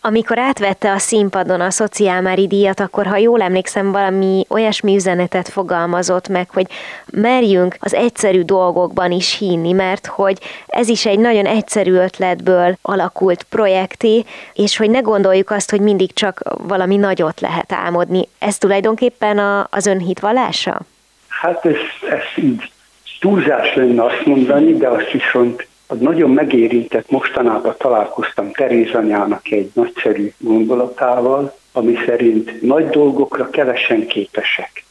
Amikor 0.00 0.38
átvette 0.38 0.92
a 0.92 0.98
színpadon 0.98 1.60
a 1.60 1.70
szociálmári 1.70 2.46
díjat, 2.46 2.80
akkor 2.80 3.06
ha 3.06 3.16
jól 3.16 3.42
emlékszem, 3.42 3.92
valami 3.92 4.44
olyasmi 4.48 4.94
üzenetet 4.94 5.48
fogalmazott 5.48 6.28
meg, 6.28 6.50
hogy 6.50 6.66
merjünk 7.12 7.76
az 7.80 7.94
egyszerű 7.94 8.42
dolgokban 8.42 9.10
is 9.10 9.38
hinni, 9.38 9.72
mert 9.72 10.06
hogy 10.06 10.38
ez 10.66 10.88
is 10.88 11.06
egy 11.06 11.18
nagyon 11.18 11.46
egyszerű 11.46 11.92
ötletből 11.92 12.76
alakult 12.82 13.42
projekté, 13.42 14.24
és 14.54 14.76
hogy 14.76 14.90
ne 14.90 15.00
gondoljuk 15.00 15.50
azt, 15.50 15.70
hogy 15.70 15.80
mindig 15.80 16.12
csak 16.12 16.42
valami 16.58 16.96
nagyot 16.96 17.40
lehet 17.40 17.72
álmodni. 17.72 18.28
Ez 18.38 18.58
tulajdonképpen 18.58 19.38
a, 19.38 19.66
az 19.70 19.86
ön 19.86 19.98
hitvallása? 19.98 20.80
Hát 21.28 21.66
ez, 21.66 21.76
ez 22.10 22.44
így 22.44 22.72
túlzás 23.24 23.74
lenne 23.74 24.04
azt 24.04 24.26
mondani, 24.26 24.72
de 24.72 24.88
azt 24.88 25.10
viszont 25.10 25.66
az 25.86 25.98
nagyon 25.98 26.30
megérintett, 26.30 27.10
mostanában 27.10 27.74
találkoztam 27.78 28.52
Teréz 28.52 28.94
anyának 28.94 29.50
egy 29.50 29.70
nagyszerű 29.74 30.32
gondolatával, 30.38 31.56
ami 31.72 31.94
szerint 32.06 32.62
nagy 32.62 32.88
dolgokra 32.88 33.50
kevesen 33.50 34.06
képesek, 34.06 34.84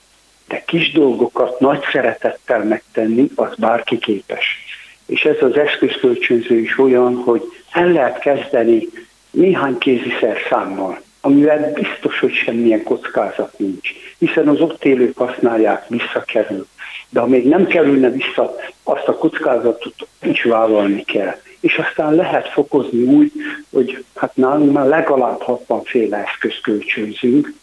de 0.48 0.64
kis 0.66 0.92
dolgokat 0.92 1.60
nagy 1.60 1.84
szeretettel 1.92 2.64
megtenni, 2.64 3.30
az 3.36 3.56
bárki 3.56 3.98
képes. 3.98 4.46
És 5.06 5.24
ez 5.24 5.42
az 5.42 5.58
eszközkölcsönző 5.58 6.60
is 6.60 6.78
olyan, 6.78 7.16
hogy 7.16 7.42
el 7.72 7.92
lehet 7.92 8.20
kezdeni 8.20 8.88
néhány 9.32 9.78
kéziszer 9.78 10.38
számmal, 10.50 11.02
amivel 11.26 11.72
biztos, 11.74 12.20
hogy 12.20 12.34
semmilyen 12.34 12.84
kockázat 12.84 13.60
nincs, 13.60 13.90
hiszen 14.18 14.48
az 14.48 14.62
ott 14.62 14.86
élők 14.86 15.18
használják, 15.18 15.88
visszakerül. 15.88 16.68
De 17.10 17.20
ha 17.20 17.28
még 17.28 17.48
nem 17.48 17.66
kerülne 17.66 18.10
vissza, 18.10 18.56
azt 18.84 19.08
a 19.08 19.14
kockázatot 19.14 19.96
is 20.22 20.44
vállalni 20.44 21.04
kell. 21.04 21.36
És 21.60 21.78
aztán 21.78 22.14
lehet 22.14 22.50
fokozni 22.50 23.04
úgy, 23.04 23.32
hogy 23.72 24.04
hát 24.16 24.36
nálunk 24.36 24.72
már 24.72 24.86
legalább 24.86 25.42
60 25.42 25.84
féle 25.84 26.18
eszköz 26.18 26.54
kölcsönzünk, 26.62 27.54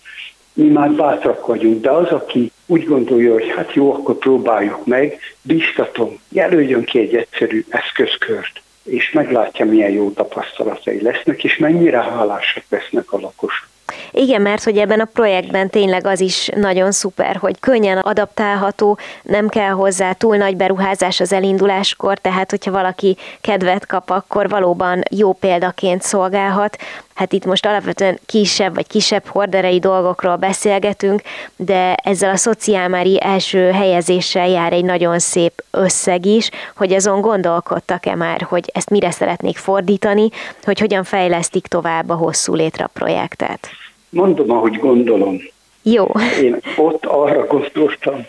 mi 0.52 0.68
már 0.68 0.90
bátrak 0.90 1.46
vagyunk, 1.46 1.80
de 1.80 1.90
az, 1.90 2.08
aki 2.08 2.52
úgy 2.66 2.84
gondolja, 2.84 3.32
hogy 3.32 3.52
hát 3.56 3.74
jó, 3.74 3.92
akkor 3.92 4.18
próbáljuk 4.18 4.86
meg, 4.86 5.18
biztatom, 5.42 6.20
jelöljön 6.28 6.84
ki 6.84 6.98
egy 6.98 7.14
egyszerű 7.14 7.64
eszközkört, 7.68 8.62
és 8.90 9.12
meglátja, 9.12 9.64
milyen 9.64 9.90
jó 9.90 10.10
tapasztalatai 10.10 11.02
lesznek, 11.02 11.44
és 11.44 11.56
mennyire 11.56 12.02
hálásak 12.02 12.64
lesznek 12.68 13.12
a 13.12 13.18
lakosok. 13.18 13.68
Igen, 14.12 14.42
mert 14.42 14.64
hogy 14.64 14.78
ebben 14.78 15.00
a 15.00 15.08
projektben 15.12 15.70
tényleg 15.70 16.06
az 16.06 16.20
is 16.20 16.48
nagyon 16.54 16.92
szuper, 16.92 17.36
hogy 17.36 17.60
könnyen 17.60 17.98
adaptálható, 17.98 18.98
nem 19.22 19.48
kell 19.48 19.70
hozzá 19.70 20.12
túl 20.12 20.36
nagy 20.36 20.56
beruházás 20.56 21.20
az 21.20 21.32
elinduláskor, 21.32 22.18
tehát 22.18 22.50
hogyha 22.50 22.70
valaki 22.70 23.16
kedvet 23.40 23.86
kap, 23.86 24.10
akkor 24.10 24.48
valóban 24.48 25.02
jó 25.10 25.32
példaként 25.32 26.02
szolgálhat. 26.02 26.76
Hát 27.14 27.32
itt 27.32 27.44
most 27.44 27.66
alapvetően 27.66 28.18
kisebb 28.26 28.74
vagy 28.74 28.86
kisebb 28.86 29.26
horderei 29.26 29.78
dolgokról 29.78 30.36
beszélgetünk, 30.36 31.22
de 31.56 31.94
ezzel 31.94 32.30
a 32.30 32.36
szociálmári 32.36 33.22
első 33.22 33.70
helyezéssel 33.70 34.48
jár 34.48 34.72
egy 34.72 34.84
nagyon 34.84 35.18
szép 35.18 35.64
összeg 35.70 36.26
is, 36.26 36.50
hogy 36.76 36.92
azon 36.92 37.20
gondolkodtak-e 37.20 38.14
már, 38.14 38.42
hogy 38.42 38.70
ezt 38.74 38.90
mire 38.90 39.10
szeretnék 39.10 39.56
fordítani, 39.56 40.28
hogy 40.64 40.80
hogyan 40.80 41.04
fejlesztik 41.04 41.66
tovább 41.66 42.08
a 42.08 42.14
hosszú 42.14 42.54
létre 42.54 42.86
projektet. 42.92 43.68
Mondom, 44.10 44.50
ahogy 44.50 44.76
gondolom. 44.76 45.40
Jó. 45.82 46.06
Én 46.42 46.56
ott 46.76 47.06
arra 47.06 47.46
gondoltam, 47.46 48.26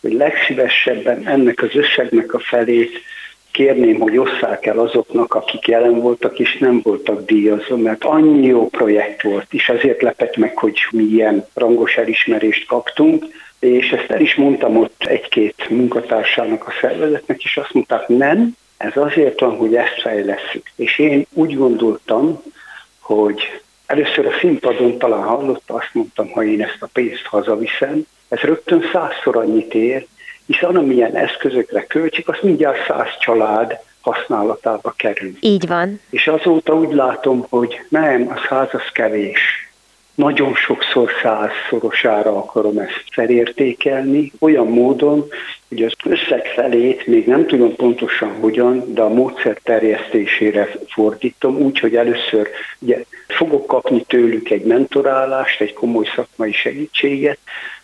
hogy 0.00 0.12
legszívesebben 0.12 1.26
ennek 1.26 1.62
az 1.62 1.74
összegnek 1.74 2.34
a 2.34 2.38
felét 2.38 3.02
kérném, 3.50 3.98
hogy 3.98 4.18
osszák 4.18 4.66
el 4.66 4.78
azoknak, 4.78 5.34
akik 5.34 5.66
jelen 5.66 6.00
voltak 6.00 6.38
és 6.38 6.56
nem 6.58 6.80
voltak 6.82 7.24
díjazva, 7.24 7.76
mert 7.76 8.04
annyi 8.04 8.46
jó 8.46 8.68
projekt 8.68 9.22
volt, 9.22 9.46
és 9.50 9.68
azért 9.68 10.02
lepett 10.02 10.36
meg, 10.36 10.58
hogy 10.58 10.78
milyen 10.90 11.46
rangos 11.54 11.96
elismerést 11.96 12.66
kaptunk, 12.66 13.24
és 13.58 13.90
ezt 13.90 14.10
el 14.10 14.20
is 14.20 14.34
mondtam 14.34 14.76
ott 14.76 15.04
egy-két 15.04 15.68
munkatársának 15.68 16.66
a 16.66 16.72
szervezetnek, 16.80 17.42
és 17.42 17.56
azt 17.56 17.72
mondták, 17.72 18.08
nem, 18.08 18.56
ez 18.76 18.96
azért 18.96 19.40
van, 19.40 19.56
hogy 19.56 19.74
ezt 19.74 20.00
fejleszünk. 20.00 20.70
És 20.76 20.98
én 20.98 21.26
úgy 21.32 21.56
gondoltam, 21.56 22.42
hogy 23.00 23.62
Először 23.86 24.26
a 24.26 24.38
színpadon 24.40 24.98
talán 24.98 25.22
hallotta, 25.22 25.74
azt 25.74 25.90
mondtam, 25.92 26.30
ha 26.30 26.44
én 26.44 26.62
ezt 26.62 26.76
a 26.82 26.88
pénzt 26.92 27.24
hazaviszem, 27.24 28.06
ez 28.28 28.38
rögtön 28.38 28.84
százszor 28.92 29.36
annyit 29.36 29.74
ér, 29.74 30.06
hiszen 30.46 30.76
amilyen 30.76 31.16
eszközökre 31.16 31.86
költsük, 31.86 32.28
az 32.28 32.38
mindjárt 32.42 32.86
száz 32.86 33.08
család 33.18 33.78
használatába 34.00 34.94
kerül. 34.96 35.32
Így 35.40 35.66
van. 35.66 36.00
És 36.10 36.26
azóta 36.26 36.74
úgy 36.74 36.94
látom, 36.94 37.46
hogy 37.48 37.80
nem, 37.88 38.28
a 38.28 38.46
száz 38.48 38.68
az 38.72 38.92
kevés 38.92 39.63
nagyon 40.14 40.54
sokszor 40.54 41.10
százszorosára 41.22 42.36
akarom 42.36 42.78
ezt 42.78 43.04
felértékelni, 43.10 44.32
olyan 44.38 44.66
módon, 44.66 45.28
hogy 45.68 45.82
az 45.82 45.92
összeg 46.04 46.46
felét 46.46 47.06
még 47.06 47.26
nem 47.26 47.46
tudom 47.46 47.76
pontosan 47.76 48.32
hogyan, 48.40 48.94
de 48.94 49.02
a 49.02 49.08
módszer 49.08 49.58
terjesztésére 49.62 50.68
fordítom, 50.86 51.56
úgy, 51.56 51.78
hogy 51.78 51.96
először 51.96 52.48
ugye, 52.78 53.04
fogok 53.28 53.66
kapni 53.66 54.04
tőlük 54.06 54.50
egy 54.50 54.64
mentorálást, 54.64 55.60
egy 55.60 55.72
komoly 55.72 56.06
szakmai 56.14 56.52
segítséget, 56.52 57.38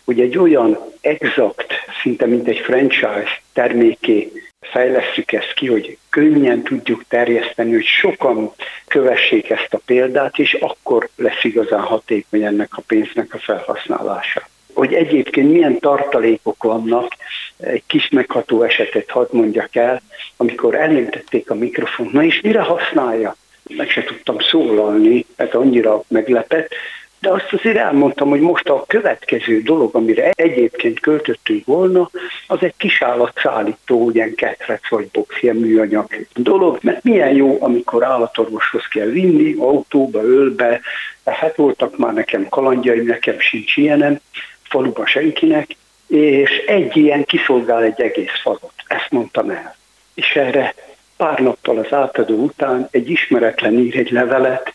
hogy 0.05 0.19
egy 0.19 0.37
olyan 0.37 0.77
exakt, 1.01 1.73
szinte 2.01 2.25
mint 2.25 2.47
egy 2.47 2.59
franchise 2.59 3.41
terméké 3.53 4.31
fejlesztjük 4.61 5.31
ezt 5.31 5.53
ki, 5.53 5.67
hogy 5.67 5.97
könnyen 6.09 6.63
tudjuk 6.63 7.03
terjeszteni, 7.07 7.71
hogy 7.71 7.85
sokan 7.85 8.51
kövessék 8.87 9.49
ezt 9.49 9.73
a 9.73 9.81
példát, 9.85 10.39
és 10.39 10.53
akkor 10.53 11.09
lesz 11.15 11.43
igazán 11.43 11.81
hatékony 11.81 12.43
ennek 12.43 12.77
a 12.77 12.81
pénznek 12.87 13.33
a 13.33 13.37
felhasználása. 13.37 14.47
Hogy 14.73 14.93
egyébként 14.93 15.51
milyen 15.51 15.79
tartalékok 15.79 16.63
vannak, 16.63 17.15
egy 17.57 17.83
kis 17.87 18.09
megható 18.09 18.63
esetet 18.63 19.09
hadd 19.09 19.27
mondjak 19.31 19.75
el, 19.75 20.01
amikor 20.37 20.75
elnémtették 20.75 21.49
a 21.49 21.55
mikrofont, 21.55 22.11
na 22.11 22.23
és 22.23 22.41
mire 22.41 22.61
használja? 22.61 23.35
Meg 23.75 23.89
se 23.89 24.03
tudtam 24.03 24.39
szólalni, 24.39 25.25
mert 25.35 25.53
annyira 25.53 26.03
meglepett, 26.07 26.73
de 27.21 27.29
azt 27.29 27.53
azért 27.53 27.77
elmondtam, 27.77 28.29
hogy 28.29 28.39
most 28.39 28.69
a 28.69 28.83
következő 28.87 29.61
dolog, 29.61 29.95
amire 29.95 30.31
egyébként 30.35 30.99
költöttünk 30.99 31.65
volna, 31.65 32.09
az 32.47 32.57
egy 32.61 32.73
kisállatszállító, 32.77 34.11
ilyen 34.13 34.35
ketrec 34.35 34.89
vagy 34.89 35.09
box, 35.11 35.41
ilyen 35.41 35.55
műanyag 35.55 36.27
dolog, 36.33 36.77
mert 36.81 37.03
milyen 37.03 37.35
jó, 37.35 37.57
amikor 37.59 38.03
állatorvoshoz 38.03 38.87
kell 38.87 39.07
vinni, 39.07 39.55
autóba, 39.59 40.23
ölbe, 40.23 40.81
hát 41.25 41.55
voltak 41.55 41.97
már 41.97 42.13
nekem 42.13 42.49
kalandjaim, 42.49 43.05
nekem 43.05 43.39
sincs 43.39 43.77
ilyenem, 43.77 44.19
faluba 44.63 45.05
senkinek, 45.05 45.75
és 46.07 46.57
egy 46.67 46.97
ilyen 46.97 47.23
kiszolgál 47.23 47.83
egy 47.83 48.01
egész 48.01 48.41
falut. 48.41 48.73
Ezt 48.87 49.09
mondtam 49.09 49.49
el. 49.49 49.75
És 50.13 50.35
erre 50.35 50.75
pár 51.17 51.39
nappal 51.39 51.77
az 51.77 51.93
átadó 51.93 52.35
után 52.35 52.87
egy 52.91 53.09
ismeretlen 53.09 53.79
ír 53.79 53.97
egy 53.97 54.11
levelet, 54.11 54.73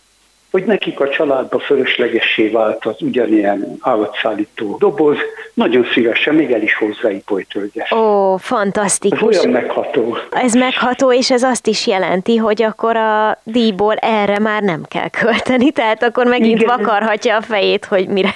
hogy 0.57 0.65
nekik 0.65 1.01
a 1.01 1.09
családba 1.09 1.59
fölöslegessé 1.59 2.49
vált 2.49 2.85
az 2.87 3.03
ugyanilyen 3.03 3.77
állatszállító 3.81 4.77
doboz, 4.79 5.17
nagyon 5.55 5.87
szívesen 5.93 6.35
még 6.35 6.53
el 6.53 6.63
is 6.63 6.75
hozzáig 6.77 7.23
folytölgyes. 7.27 7.93
Ó, 7.93 8.37
fantasztikus. 8.37 9.37
Ez 9.37 9.45
olyan 9.45 9.63
megható. 9.63 10.17
Ez 10.31 10.55
megható, 10.55 11.13
és 11.13 11.31
ez 11.31 11.43
azt 11.43 11.67
is 11.67 11.87
jelenti, 11.87 12.37
hogy 12.37 12.63
akkor 12.63 12.97
a 12.97 13.39
díjból 13.43 13.95
erre 13.95 14.39
már 14.39 14.63
nem 14.63 14.83
kell 14.89 15.09
költeni, 15.09 15.71
tehát 15.71 16.03
akkor 16.03 16.27
megint 16.27 16.61
Igen. 16.61 16.77
vakarhatja 16.77 17.37
a 17.37 17.43
fejét, 17.43 17.85
hogy 17.85 18.09
mire. 18.09 18.35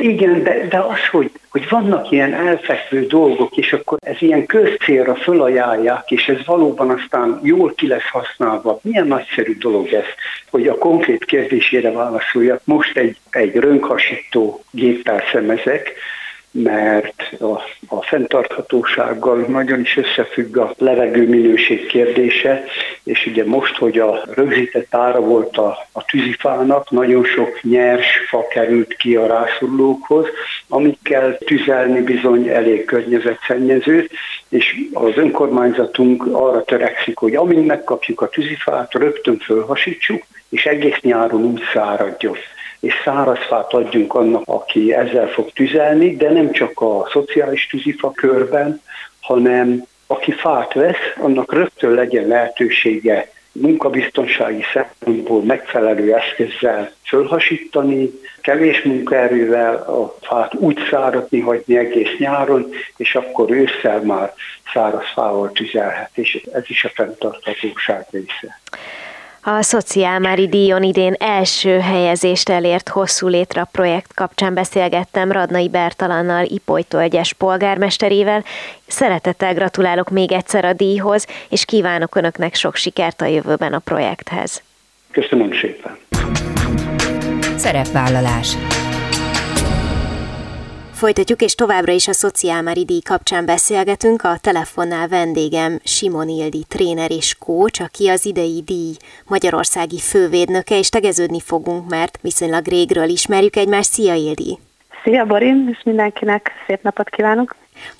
Igen, 0.00 0.42
de, 0.42 0.66
de 0.68 0.78
az, 0.78 1.08
hogy 1.10 1.30
hogy 1.56 1.68
vannak 1.68 2.10
ilyen 2.10 2.34
elfekvő 2.34 3.06
dolgok, 3.06 3.56
és 3.56 3.72
akkor 3.72 3.98
ez 4.00 4.16
ilyen 4.18 4.46
közcélra 4.46 5.14
fölajánlják, 5.14 6.10
és 6.10 6.28
ez 6.28 6.44
valóban 6.46 6.90
aztán 6.90 7.40
jól 7.42 7.72
ki 7.74 7.86
lesz 7.86 8.08
használva. 8.12 8.78
Milyen 8.82 9.06
nagyszerű 9.06 9.56
dolog 9.58 9.92
ez, 9.92 10.04
hogy 10.50 10.66
a 10.66 10.78
konkrét 10.86 11.24
kérdésére 11.24 11.90
válaszoljak. 11.90 12.60
Most 12.64 12.96
egy, 12.96 13.16
egy 13.30 13.54
rönkhasító 13.54 14.64
géppel 14.70 15.22
szemezek, 15.32 15.92
mert 16.62 17.40
a, 17.40 17.52
a 17.96 18.02
fenntarthatósággal 18.02 19.38
nagyon 19.48 19.80
is 19.80 19.96
összefügg 19.96 20.56
a 20.56 20.74
levegő 20.78 21.28
minőség 21.28 21.86
kérdése, 21.86 22.64
és 23.04 23.26
ugye 23.26 23.44
most, 23.44 23.76
hogy 23.76 23.98
a 23.98 24.22
rögzített 24.34 24.94
ára 24.94 25.20
volt 25.20 25.56
a, 25.56 25.78
a 25.92 26.04
tűzifának, 26.04 26.90
nagyon 26.90 27.24
sok 27.24 27.62
nyers 27.62 28.06
fa 28.28 28.46
került 28.46 28.96
ki 28.96 29.16
a 29.16 29.26
rászorulókhoz, 29.26 30.26
amikkel 30.68 31.38
tüzelni 31.38 32.00
bizony 32.00 32.48
elég 32.48 32.84
környezetszennyező, 32.84 34.08
és 34.48 34.76
az 34.92 35.12
önkormányzatunk 35.16 36.26
arra 36.32 36.64
törekszik, 36.64 37.18
hogy 37.18 37.34
amint 37.34 37.66
megkapjuk 37.66 38.20
a 38.20 38.28
tűzifát, 38.28 38.94
rögtön 38.94 39.38
fölhasítsuk, 39.38 40.22
és 40.48 40.66
egész 40.66 41.00
nyáron 41.00 41.44
úgy 41.44 41.62
száradjon 41.72 42.36
és 42.80 42.94
szárazfát 43.04 43.72
adjunk 43.72 44.14
annak, 44.14 44.42
aki 44.46 44.94
ezzel 44.94 45.28
fog 45.28 45.52
tüzelni, 45.52 46.16
de 46.16 46.30
nem 46.30 46.50
csak 46.50 46.80
a 46.80 47.08
szociális 47.10 47.66
tűzifa 47.66 48.10
körben, 48.10 48.82
hanem 49.20 49.86
aki 50.06 50.32
fát 50.32 50.72
vesz, 50.72 51.14
annak 51.16 51.52
rögtön 51.52 51.90
legyen 51.90 52.26
lehetősége 52.26 53.30
munkabiztonsági 53.52 54.62
szempontból 54.72 55.42
megfelelő 55.42 56.14
eszközzel 56.14 56.92
fölhasítani, 57.04 58.10
kevés 58.40 58.82
munkaerővel 58.82 59.74
a 59.74 60.16
fát 60.20 60.54
úgy 60.54 60.78
száradni 60.90 61.40
hagyni 61.40 61.76
egész 61.76 62.18
nyáron, 62.18 62.68
és 62.96 63.14
akkor 63.14 63.50
ősszel 63.50 64.00
már 64.00 64.32
száraz 64.72 65.06
fával 65.14 65.52
tüzelhet, 65.52 66.10
és 66.14 66.46
ez 66.52 66.62
is 66.66 66.84
a 66.84 66.90
fenntarthatóság 66.94 68.06
része. 68.10 68.60
A 69.48 69.62
Szociálmári 69.62 70.48
díjon 70.48 70.82
idén 70.82 71.14
első 71.18 71.78
helyezést 71.78 72.48
elért 72.48 72.88
hosszú 72.88 73.28
létre 73.28 73.68
projekt 73.72 74.14
kapcsán 74.14 74.54
beszélgettem 74.54 75.32
Radnai 75.32 75.68
Bertalannal, 75.68 76.44
Ipolytölgyes 76.44 77.32
polgármesterével. 77.32 78.44
Szeretettel 78.86 79.54
gratulálok 79.54 80.10
még 80.10 80.32
egyszer 80.32 80.64
a 80.64 80.72
díjhoz, 80.72 81.26
és 81.48 81.64
kívánok 81.64 82.14
Önöknek 82.14 82.54
sok 82.54 82.74
sikert 82.74 83.20
a 83.20 83.26
jövőben 83.26 83.72
a 83.72 83.78
projekthez. 83.78 84.62
Köszönöm 85.10 85.52
szépen! 85.52 85.98
Szerepvállalás 87.56 88.56
Folytatjuk, 90.96 91.40
és 91.40 91.54
továbbra 91.54 91.92
is 91.92 92.08
a 92.08 92.12
Szociálmári 92.12 92.84
díj 92.84 93.00
kapcsán 93.00 93.44
beszélgetünk. 93.44 94.22
A 94.22 94.38
telefonnál 94.40 95.08
vendégem 95.08 95.78
Simon 95.84 96.28
Ildi, 96.28 96.64
tréner 96.68 97.10
és 97.10 97.34
kócs, 97.38 97.80
aki 97.80 98.08
az 98.08 98.26
idei 98.26 98.62
díj 98.64 98.92
magyarországi 99.26 99.98
fővédnöke, 99.98 100.78
és 100.78 100.88
tegeződni 100.88 101.40
fogunk, 101.40 101.88
mert 101.88 102.18
viszonylag 102.22 102.66
régről 102.66 103.08
ismerjük 103.08 103.56
egymást. 103.56 103.90
Szia 103.90 104.14
Ildi! 104.14 104.58
Szia 105.02 105.24
Borin, 105.24 105.68
és 105.72 105.82
mindenkinek 105.84 106.50
szép 106.66 106.82
napot 106.82 107.08
kívánok! 107.08 107.56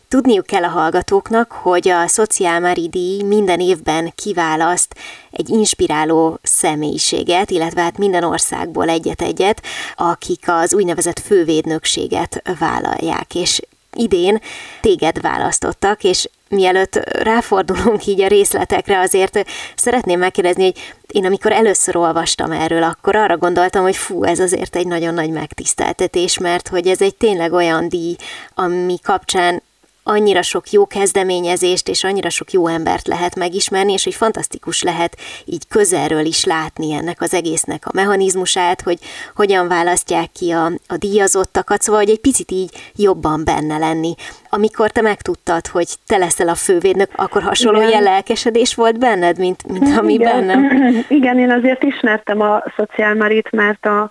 Tudniuk 0.08 0.46
kell 0.46 0.64
a 0.64 0.68
hallgatóknak, 0.68 1.52
hogy 1.52 1.88
a 1.88 2.06
Szociálmári 2.06 2.88
díj 2.88 3.22
minden 3.22 3.60
évben 3.60 4.12
kiválaszt 4.14 4.94
egy 5.30 5.48
inspiráló 5.48 6.38
személyiséget, 6.42 7.50
illetve 7.50 7.80
hát 7.82 7.98
minden 7.98 8.24
országból 8.24 8.88
egyet-egyet, 8.88 9.62
akik 9.96 10.44
az 10.46 10.74
úgynevezett 10.74 11.18
fővédnökséget 11.18 12.42
vállalják. 12.58 13.34
És 13.34 13.60
idén 13.92 14.40
téged 14.80 15.20
választottak, 15.20 16.04
és 16.04 16.28
mielőtt 16.48 16.94
ráfordulunk 17.22 18.06
így 18.06 18.22
a 18.22 18.26
részletekre, 18.26 18.98
azért 18.98 19.44
szeretném 19.74 20.18
megkérdezni, 20.18 20.62
hogy 20.62 20.74
én 21.12 21.24
amikor 21.24 21.52
először 21.52 21.96
olvastam 21.96 22.50
erről, 22.52 22.82
akkor 22.82 23.16
arra 23.16 23.36
gondoltam, 23.36 23.82
hogy 23.82 23.96
fú, 23.96 24.24
ez 24.24 24.38
azért 24.38 24.76
egy 24.76 24.86
nagyon 24.86 25.14
nagy 25.14 25.30
megtiszteltetés, 25.30 26.38
mert 26.38 26.68
hogy 26.68 26.86
ez 26.86 27.00
egy 27.00 27.16
tényleg 27.16 27.52
olyan 27.52 27.88
díj, 27.88 28.16
ami 28.54 28.98
kapcsán 29.02 29.62
annyira 30.08 30.42
sok 30.42 30.70
jó 30.70 30.86
kezdeményezést 30.86 31.88
és 31.88 32.04
annyira 32.04 32.28
sok 32.28 32.50
jó 32.52 32.66
embert 32.66 33.06
lehet 33.06 33.36
megismerni, 33.36 33.92
és 33.92 34.04
hogy 34.04 34.14
fantasztikus 34.14 34.82
lehet 34.82 35.16
így 35.44 35.68
közelről 35.68 36.24
is 36.24 36.44
látni 36.44 36.92
ennek 36.92 37.20
az 37.20 37.34
egésznek 37.34 37.86
a 37.86 37.90
mechanizmusát, 37.94 38.80
hogy 38.80 38.98
hogyan 39.34 39.68
választják 39.68 40.32
ki 40.32 40.50
a, 40.50 40.64
a 40.86 40.96
díjazottakat, 40.96 41.82
szóval 41.82 42.00
hogy 42.00 42.10
egy 42.10 42.20
picit 42.20 42.50
így 42.50 42.70
jobban 42.96 43.44
benne 43.44 43.78
lenni. 43.78 44.14
Amikor 44.48 44.90
te 44.90 45.00
megtudtad, 45.00 45.66
hogy 45.66 45.86
te 46.06 46.16
leszel 46.16 46.48
a 46.48 46.54
fővédnök, 46.54 47.10
akkor 47.16 47.42
hasonló 47.42 47.78
Igen. 47.78 47.90
ilyen 47.90 48.02
lelkesedés 48.02 48.74
volt 48.74 48.98
benned, 48.98 49.38
mint, 49.38 49.66
mint 49.66 49.98
ami 49.98 50.12
Igen. 50.12 50.46
bennem? 50.46 51.04
Igen, 51.08 51.38
én 51.38 51.50
azért 51.50 51.82
ismertem 51.82 52.40
a 52.40 52.62
szociálmarit, 52.76 53.50
mert 53.50 53.86
a 53.86 54.10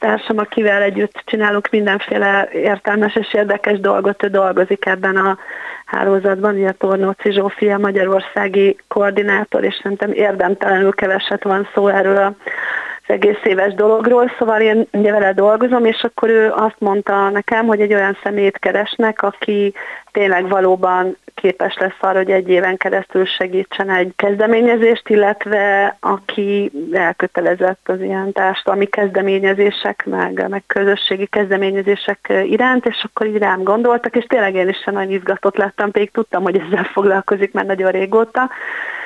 társam, 0.00 0.38
akivel 0.38 0.82
együtt 0.82 1.22
csinálunk 1.24 1.68
mindenféle 1.70 2.48
értelmes 2.52 3.16
és 3.16 3.34
érdekes 3.34 3.80
dolgot, 3.80 4.24
ő 4.24 4.28
dolgozik 4.28 4.86
ebben 4.86 5.16
a 5.16 5.38
hálózatban, 5.84 6.54
ugye 6.54 6.72
Tornóci 6.72 7.32
Zsófia 7.32 7.78
magyarországi 7.78 8.76
koordinátor, 8.88 9.64
és 9.64 9.78
szerintem 9.82 10.12
érdemtelenül 10.12 10.92
keveset 10.92 11.42
van 11.42 11.68
szó 11.74 11.88
erről 11.88 12.16
a 12.16 12.34
egész 13.10 13.44
éves 13.44 13.74
dologról, 13.74 14.32
szóval 14.38 14.60
én 14.60 14.86
ugye 14.92 15.12
vele 15.12 15.32
dolgozom, 15.32 15.84
és 15.84 16.02
akkor 16.02 16.28
ő 16.28 16.52
azt 16.56 16.76
mondta 16.78 17.28
nekem, 17.28 17.66
hogy 17.66 17.80
egy 17.80 17.94
olyan 17.94 18.18
szemét 18.22 18.58
keresnek, 18.58 19.22
aki 19.22 19.74
tényleg 20.12 20.48
valóban 20.48 21.16
képes 21.34 21.76
lesz 21.76 21.96
arra, 22.00 22.18
hogy 22.18 22.30
egy 22.30 22.48
éven 22.48 22.76
keresztül 22.76 23.24
segítsen 23.24 23.90
egy 23.90 24.12
kezdeményezést, 24.16 25.08
illetve 25.08 25.96
aki 26.00 26.72
elkötelezett 26.92 27.88
az 27.88 28.00
ilyen 28.00 28.32
társadalmi 28.32 28.86
kezdeményezések, 28.86 30.04
meg, 30.06 30.48
meg 30.48 30.62
közösségi 30.66 31.26
kezdeményezések 31.26 32.32
iránt, 32.44 32.86
és 32.86 33.04
akkor 33.04 33.26
így 33.26 33.38
rám 33.38 33.62
gondoltak, 33.62 34.16
és 34.16 34.24
tényleg 34.24 34.54
én 34.54 34.68
is 34.68 34.84
nagyon 34.84 35.10
izgatott 35.10 35.56
lettem, 35.56 35.90
pedig 35.90 36.10
tudtam, 36.10 36.42
hogy 36.42 36.58
ezzel 36.58 36.84
foglalkozik 36.84 37.52
már 37.52 37.64
nagyon 37.64 37.90
régóta, 37.90 38.50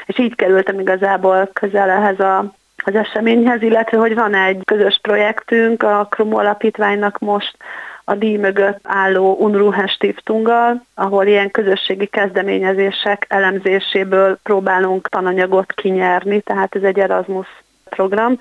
és 0.07 0.18
így 0.18 0.35
kerültem 0.35 0.81
igazából 0.81 1.50
közel 1.52 1.90
ehhez 1.90 2.20
a 2.20 2.55
az 2.85 2.94
eseményhez, 2.94 3.62
illetve 3.62 3.99
hogy 3.99 4.14
van 4.14 4.35
egy 4.35 4.61
közös 4.64 4.99
projektünk 5.03 5.83
a 5.83 6.07
Kromo 6.11 6.38
Alapítványnak 6.38 7.18
most 7.18 7.57
a 8.05 8.14
díj 8.14 8.37
mögött 8.37 8.79
álló 8.83 9.37
Unruhe 9.38 9.87
Stiftunggal, 9.87 10.85
ahol 10.94 11.27
ilyen 11.27 11.51
közösségi 11.51 12.07
kezdeményezések 12.07 13.27
elemzéséből 13.29 14.38
próbálunk 14.42 15.09
tananyagot 15.09 15.73
kinyerni, 15.73 16.40
tehát 16.40 16.75
ez 16.75 16.83
egy 16.83 16.99
Erasmus 16.99 17.47
program, 17.85 18.38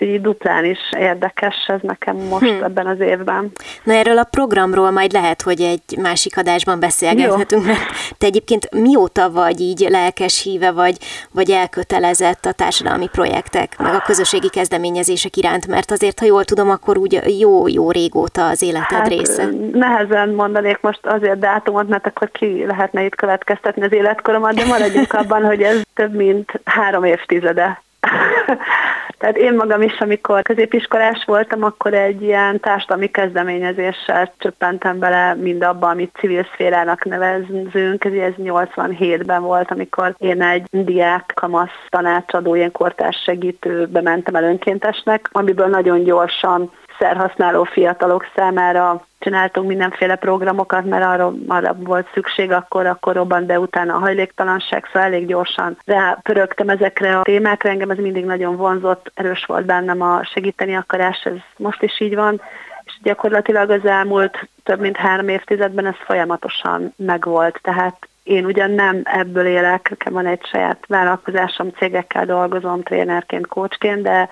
Úgyhogy 0.00 0.14
így 0.14 0.20
duplán 0.20 0.64
is 0.64 0.78
érdekes 0.98 1.54
ez 1.66 1.80
nekem 1.82 2.16
most 2.16 2.50
hm. 2.50 2.64
ebben 2.64 2.86
az 2.86 3.00
évben. 3.00 3.50
Na 3.84 3.92
erről 3.92 4.18
a 4.18 4.24
programról 4.24 4.90
majd 4.90 5.12
lehet, 5.12 5.42
hogy 5.42 5.60
egy 5.60 5.98
másik 6.00 6.36
adásban 6.36 6.80
beszélgethetünk, 6.80 7.62
Jó. 7.62 7.68
mert 7.68 7.82
te 8.18 8.26
egyébként 8.26 8.70
mióta 8.70 9.30
vagy 9.30 9.60
így 9.60 9.86
lelkes 9.90 10.42
híve, 10.42 10.70
vagy, 10.70 10.96
vagy 11.32 11.50
elkötelezett 11.50 12.44
a 12.44 12.52
társadalmi 12.52 13.08
projektek, 13.08 13.78
meg 13.78 13.94
a 13.94 14.02
közösségi 14.06 14.48
kezdeményezések 14.48 15.36
iránt, 15.36 15.66
mert 15.66 15.90
azért, 15.90 16.18
ha 16.18 16.26
jól 16.26 16.44
tudom, 16.44 16.70
akkor 16.70 16.98
úgy 16.98 17.38
jó-jó 17.38 17.90
régóta 17.90 18.48
az 18.48 18.62
életed 18.62 18.98
hát, 18.98 19.08
része. 19.08 19.48
Nehezen 19.72 20.28
mondanék 20.28 20.80
most 20.80 21.06
azért 21.06 21.38
dátumot, 21.38 21.88
mert 21.88 22.06
akkor 22.06 22.30
ki 22.30 22.64
lehetne 22.66 23.04
itt 23.04 23.14
következtetni 23.14 23.82
az 23.82 23.92
életkoromat, 23.92 24.54
de 24.54 24.64
maradjunk 24.64 25.12
abban, 25.20 25.44
hogy 25.44 25.62
ez 25.62 25.80
több 25.94 26.14
mint 26.14 26.60
három 26.64 27.04
évtizede 27.04 27.86
Tehát 29.18 29.36
én 29.36 29.54
magam 29.54 29.82
is, 29.82 29.98
amikor 29.98 30.42
középiskolás 30.42 31.24
voltam, 31.24 31.62
akkor 31.62 31.94
egy 31.94 32.22
ilyen 32.22 32.60
társadalmi 32.60 33.10
kezdeményezéssel 33.10 34.32
csöppentem 34.38 34.98
bele 34.98 35.34
mindabba, 35.34 35.88
amit 35.88 36.16
civil 36.18 36.46
szférának 36.52 37.04
nevezünk. 37.04 38.04
Ez, 38.04 38.12
ez 38.12 38.32
87-ben 38.38 39.42
volt, 39.42 39.70
amikor 39.70 40.14
én 40.18 40.42
egy 40.42 40.66
diák 40.70 41.32
kamasz 41.34 41.86
tanácsadó, 41.88 42.54
ilyen 42.54 42.72
kortárs 42.72 43.22
segítőbe 43.22 44.00
mentem 44.00 44.34
el 44.34 44.44
önkéntesnek, 44.44 45.28
amiből 45.32 45.66
nagyon 45.66 46.04
gyorsan 46.04 46.70
szerhasználó 46.98 47.64
fiatalok 47.64 48.26
számára 48.36 49.06
csináltunk 49.18 49.68
mindenféle 49.68 50.16
programokat, 50.16 50.84
mert 50.84 51.04
arra, 51.04 51.32
arra 51.46 51.76
volt 51.78 52.08
szükség, 52.14 52.52
akkor, 52.52 52.86
akkor 52.86 53.14
robban 53.14 53.46
be 53.46 53.58
utána 53.58 53.94
a 53.94 53.98
hajléktalanság, 53.98 54.84
szóval 54.86 55.02
elég 55.02 55.26
gyorsan 55.26 55.78
rápörögtem 55.84 56.68
ezekre 56.68 57.18
a 57.18 57.22
témákra, 57.22 57.70
engem 57.70 57.90
ez 57.90 57.98
mindig 57.98 58.24
nagyon 58.24 58.56
vonzott, 58.56 59.10
erős 59.14 59.44
volt 59.44 59.64
bennem 59.64 60.02
a 60.02 60.24
segíteni 60.24 60.76
akarás, 60.76 61.22
ez 61.24 61.36
most 61.56 61.82
is 61.82 62.00
így 62.00 62.14
van, 62.14 62.40
és 62.84 62.92
gyakorlatilag 63.02 63.70
az 63.70 63.84
elmúlt 63.84 64.48
több 64.62 64.80
mint 64.80 64.96
három 64.96 65.28
évtizedben 65.28 65.86
ez 65.86 65.96
folyamatosan 66.06 66.94
megvolt, 66.96 67.58
tehát 67.62 68.08
én 68.22 68.44
ugyan 68.44 68.70
nem 68.70 69.00
ebből 69.04 69.46
élek, 69.46 69.88
nekem 69.90 70.12
van 70.12 70.26
egy 70.26 70.44
saját 70.44 70.84
vállalkozásom, 70.86 71.70
cégekkel 71.70 72.26
dolgozom, 72.26 72.82
trénerként, 72.82 73.46
kócsként, 73.46 74.02
de 74.02 74.28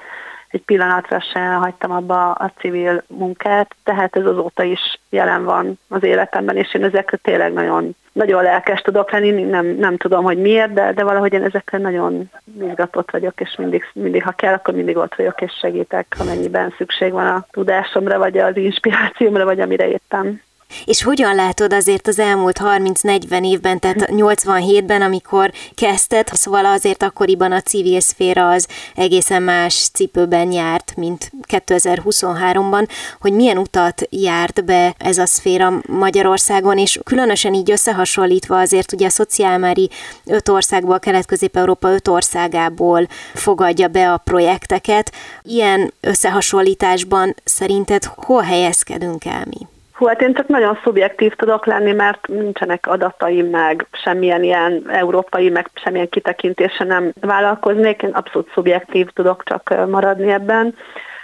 egy 0.50 0.62
pillanatra 0.62 1.20
se 1.20 1.40
hagytam 1.40 1.90
abba 1.90 2.30
a 2.30 2.52
civil 2.58 3.02
munkát, 3.06 3.74
tehát 3.84 4.16
ez 4.16 4.26
azóta 4.26 4.62
is 4.62 5.00
jelen 5.10 5.44
van 5.44 5.78
az 5.88 6.02
életemben, 6.02 6.56
és 6.56 6.74
én 6.74 6.84
ezekre 6.84 7.16
tényleg 7.16 7.52
nagyon, 7.52 7.94
nagyon 8.12 8.42
lelkes 8.42 8.80
tudok 8.80 9.10
lenni, 9.10 9.42
nem, 9.42 9.66
nem 9.66 9.96
tudom, 9.96 10.24
hogy 10.24 10.38
miért, 10.38 10.72
de, 10.72 10.92
de 10.92 11.04
valahogy 11.04 11.32
én 11.32 11.44
ezekre 11.44 11.78
nagyon 11.78 12.30
izgatott 12.60 13.10
vagyok, 13.10 13.40
és 13.40 13.54
mindig, 13.58 13.84
mindig, 13.92 14.22
ha 14.22 14.30
kell, 14.30 14.54
akkor 14.54 14.74
mindig 14.74 14.96
ott 14.96 15.14
vagyok, 15.14 15.40
és 15.40 15.52
segítek, 15.60 16.16
amennyiben 16.18 16.74
szükség 16.76 17.12
van 17.12 17.26
a 17.26 17.46
tudásomra, 17.50 18.18
vagy 18.18 18.38
az 18.38 18.56
inspirációmra, 18.56 19.44
vagy 19.44 19.60
amire 19.60 19.88
éppen 19.88 20.44
és 20.84 21.02
hogyan 21.02 21.34
látod 21.34 21.72
azért 21.72 22.06
az 22.06 22.18
elmúlt 22.18 22.60
30-40 22.62 23.44
évben, 23.44 23.78
tehát 23.78 24.08
87-ben, 24.12 25.02
amikor 25.02 25.52
kezdted, 25.74 26.28
szóval 26.32 26.66
azért 26.66 27.02
akkoriban 27.02 27.52
a 27.52 27.60
civil 27.60 28.00
szféra 28.00 28.50
az 28.50 28.68
egészen 28.94 29.42
más 29.42 29.88
cipőben 29.92 30.52
járt, 30.52 30.92
mint 30.96 31.32
2023-ban, 31.48 32.88
hogy 33.20 33.32
milyen 33.32 33.58
utat 33.58 34.06
járt 34.10 34.64
be 34.64 34.94
ez 34.98 35.18
a 35.18 35.26
szféra 35.26 35.80
Magyarországon, 35.86 36.78
és 36.78 36.98
különösen 37.04 37.54
így 37.54 37.70
összehasonlítva 37.70 38.58
azért 38.58 38.92
ugye 38.92 39.06
a 39.06 39.10
szociálmári 39.10 39.90
öt 40.24 40.48
országból, 40.48 40.98
Kelet-Közép-Európa 40.98 41.92
öt 41.92 42.08
országából 42.08 43.08
fogadja 43.34 43.88
be 43.88 44.12
a 44.12 44.16
projekteket. 44.16 45.12
Ilyen 45.42 45.92
összehasonlításban 46.00 47.34
szerinted 47.44 48.04
hol 48.04 48.42
helyezkedünk 48.42 49.24
el 49.24 49.44
mi? 49.48 49.66
Hú, 49.96 50.06
hát 50.06 50.22
én 50.22 50.34
csak 50.34 50.48
nagyon 50.48 50.78
szubjektív 50.82 51.34
tudok 51.34 51.66
lenni, 51.66 51.92
mert 51.92 52.28
nincsenek 52.28 52.86
adataim 52.86 53.46
meg, 53.46 53.86
semmilyen 53.92 54.42
ilyen 54.42 54.84
európai, 54.88 55.48
meg 55.48 55.70
semmilyen 55.74 56.08
kitekintése 56.08 56.84
nem 56.84 57.12
vállalkoznék, 57.20 58.02
én 58.02 58.10
abszolút 58.10 58.50
szubjektív 58.52 59.08
tudok 59.08 59.42
csak 59.44 59.86
maradni 59.88 60.30
ebben. 60.30 60.74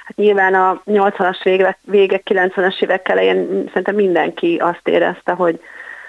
Hát 0.05 0.17
nyilván 0.17 0.55
a 0.55 0.83
80-as 0.87 1.41
vége, 1.43 1.79
vége 1.85 2.21
90-es 2.25 2.83
évek 2.83 3.09
elején 3.09 3.65
szerintem 3.67 3.95
mindenki 3.95 4.57
azt 4.57 4.89
érezte, 4.89 5.33
hogy 5.33 5.61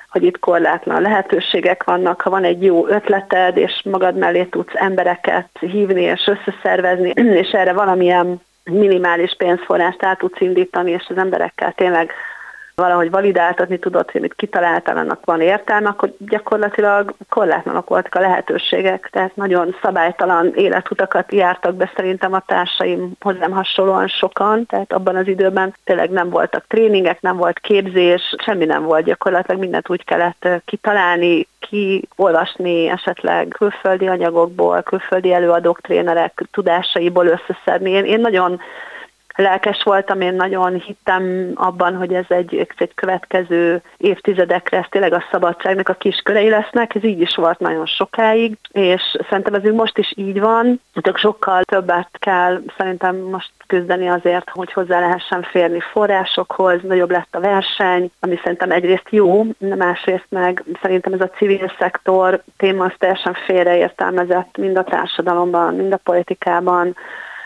hogy 0.09 0.23
itt 0.23 0.39
korlátlan 0.39 1.01
lehetőségek 1.01 1.83
vannak, 1.83 2.21
ha 2.21 2.29
van 2.29 2.43
egy 2.43 2.63
jó 2.63 2.87
ötleted, 2.87 3.57
és 3.57 3.81
magad 3.83 4.17
mellé 4.17 4.43
tudsz 4.43 4.73
embereket 4.73 5.49
hívni 5.59 6.01
és 6.01 6.27
összeszervezni, 6.27 7.13
és 7.43 7.49
erre 7.51 7.73
valamilyen 7.73 8.41
minimális 8.63 9.35
pénzforrást 9.37 10.03
át 10.03 10.17
tudsz 10.17 10.41
indítani, 10.41 10.91
és 10.91 11.05
az 11.09 11.17
emberekkel 11.17 11.71
tényleg 11.71 12.11
valahogy 12.75 13.09
validáltatni 13.09 13.79
tudod, 13.79 14.11
hogy 14.11 14.21
amit 14.21 14.33
kitaláltál, 14.33 14.97
annak 14.97 15.25
van 15.25 15.41
értelme, 15.41 15.89
akkor 15.89 16.13
gyakorlatilag 16.17 17.13
korlátlanok 17.29 17.89
voltak 17.89 18.15
a 18.15 18.19
lehetőségek, 18.19 19.09
tehát 19.11 19.35
nagyon 19.35 19.75
szabálytalan 19.81 20.51
életutakat 20.55 21.31
jártak 21.31 21.75
be 21.75 21.91
szerintem 21.95 22.33
a 22.33 22.43
társaim 22.45 23.11
hozzám 23.19 23.51
hasonlóan 23.51 24.07
sokan, 24.07 24.65
tehát 24.65 24.93
abban 24.93 25.15
az 25.15 25.27
időben 25.27 25.75
tényleg 25.83 26.09
nem 26.09 26.29
voltak 26.29 26.65
tréningek, 26.67 27.21
nem 27.21 27.37
volt 27.37 27.59
képzés, 27.59 28.35
semmi 28.43 28.65
nem 28.65 28.83
volt. 28.83 29.05
Gyakorlatilag, 29.05 29.59
mindent 29.59 29.89
úgy 29.89 30.05
kellett 30.05 30.47
kitalálni, 30.65 31.47
kiolvasni 31.59 32.87
esetleg 32.87 33.47
külföldi 33.47 34.07
anyagokból, 34.07 34.81
külföldi 34.81 35.33
előadók, 35.33 35.81
trénerek 35.81 36.43
tudásaiból 36.51 37.25
összeszedni. 37.27 37.89
Én, 37.89 38.05
én 38.05 38.19
nagyon 38.19 38.59
lelkes 39.35 39.83
voltam, 39.83 40.21
én 40.21 40.33
nagyon 40.33 40.79
hittem 40.79 41.51
abban, 41.55 41.95
hogy 41.95 42.13
ez 42.13 42.25
egy, 42.27 42.67
egy 42.77 42.93
következő 42.95 43.81
évtizedekre, 43.97 44.77
ez 44.77 44.85
tényleg 44.89 45.13
a 45.13 45.23
szabadságnak 45.31 45.89
a 45.89 45.93
kiskörei 45.93 46.49
lesznek, 46.49 46.95
ez 46.95 47.03
így 47.03 47.21
is 47.21 47.35
volt 47.35 47.59
nagyon 47.59 47.85
sokáig, 47.85 48.57
és 48.71 49.01
szerintem 49.29 49.53
ez 49.53 49.63
most 49.63 49.97
is 49.97 50.13
így 50.15 50.39
van, 50.39 50.81
csak 50.93 51.17
sokkal 51.17 51.63
többet 51.63 52.09
kell 52.19 52.61
szerintem 52.77 53.15
most 53.15 53.51
küzdeni 53.67 54.07
azért, 54.07 54.49
hogy 54.49 54.73
hozzá 54.73 54.99
lehessen 54.99 55.41
férni 55.41 55.79
forrásokhoz, 55.79 56.81
nagyobb 56.81 57.11
lett 57.11 57.35
a 57.35 57.39
verseny, 57.39 58.11
ami 58.19 58.39
szerintem 58.43 58.71
egyrészt 58.71 59.07
jó, 59.09 59.45
másrészt 59.59 60.27
meg 60.29 60.63
szerintem 60.81 61.13
ez 61.13 61.21
a 61.21 61.29
civil 61.29 61.71
szektor 61.79 62.43
téma 62.57 62.85
az 62.85 62.93
teljesen 62.97 63.33
félreértelmezett 63.45 64.57
mind 64.57 64.77
a 64.77 64.83
társadalomban, 64.83 65.75
mind 65.75 65.93
a 65.93 65.97
politikában, 66.03 66.95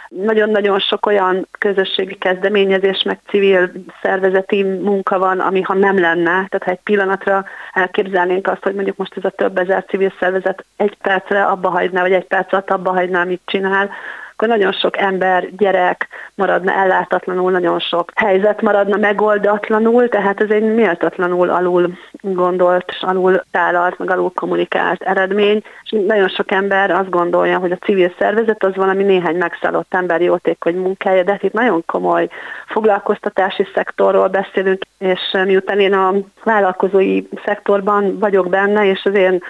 nagyon-nagyon 0.10 0.80
sok 0.80 1.06
olyan 1.06 1.48
közösségi 1.60 2.16
kezdeményezés, 2.16 3.04
meg 3.04 3.20
civil 3.28 3.72
szervezeti 4.02 4.64
munka 4.64 5.20
van, 5.20 5.40
ami 5.40 5.62
ha 5.62 5.74
nem 5.74 6.00
lenne, 6.00 6.32
tehát 6.32 6.64
ha 6.64 6.72
egy 6.72 6.80
pillanatra 6.84 7.46
elképzelnénk 7.74 8.48
azt, 8.48 8.64
hogy 8.64 8.76
mondjuk 8.76 8.98
most 8.98 9.18
ez 9.18 9.24
a 9.24 9.30
több 9.30 9.58
ezer 9.58 9.86
civil 9.88 10.14
szervezet 10.20 10.66
egy 10.78 10.98
percre 11.02 11.46
abba 11.46 11.70
hagyná, 11.70 12.02
vagy 12.02 12.14
egy 12.14 12.28
perc 12.28 12.54
alatt 12.54 12.70
abba 12.70 12.92
hagyná, 12.92 13.22
amit 13.22 13.42
csinál, 13.46 13.90
akkor 14.38 14.58
nagyon 14.58 14.72
sok 14.72 14.98
ember, 14.98 15.56
gyerek 15.56 16.08
maradna 16.36 16.72
ellátatlanul, 16.72 17.52
nagyon 17.52 17.80
sok 17.80 18.12
helyzet 18.16 18.62
maradna 18.62 18.98
megoldatlanul, 18.98 20.10
tehát 20.10 20.42
ez 20.42 20.50
egy 20.50 20.74
méltatlanul 20.74 21.50
alul 21.50 21.98
gondolt, 22.22 22.98
alul 23.00 23.44
tálalt, 23.52 23.98
meg 23.98 24.10
alul 24.10 24.32
kommunikált 24.36 25.02
eredmény, 25.02 25.64
és 25.84 25.96
nagyon 26.08 26.28
sok 26.28 26.52
ember 26.52 26.92
azt 26.92 27.10
gondolja, 27.10 27.58
hogy 27.58 27.72
a 27.72 27.86
civil 27.86 28.14
szervezet 28.20 28.64
az 28.64 28.76
valami 28.76 29.04
néhány 29.04 29.38
megszállott 29.38 29.94
ember 29.94 30.22
jótékony 30.22 30.76
munkája, 30.76 31.24
de 31.24 31.32
hát 31.32 31.44
itt 31.44 31.54
nagyon 31.54 31.84
komoly 31.86 32.28
foglalkoztatási 32.68 33.68
szektorról 33.74 34.28
beszélünk, 34.28 34.82
és 34.98 35.20
miután 35.46 35.80
én 35.80 35.94
a 35.94 36.14
vállalkozói 36.44 37.22
szektorban 37.46 38.20
vagyok 38.20 38.50
benne, 38.50 38.86
és 38.86 39.02
az 39.04 39.14
én 39.14 39.42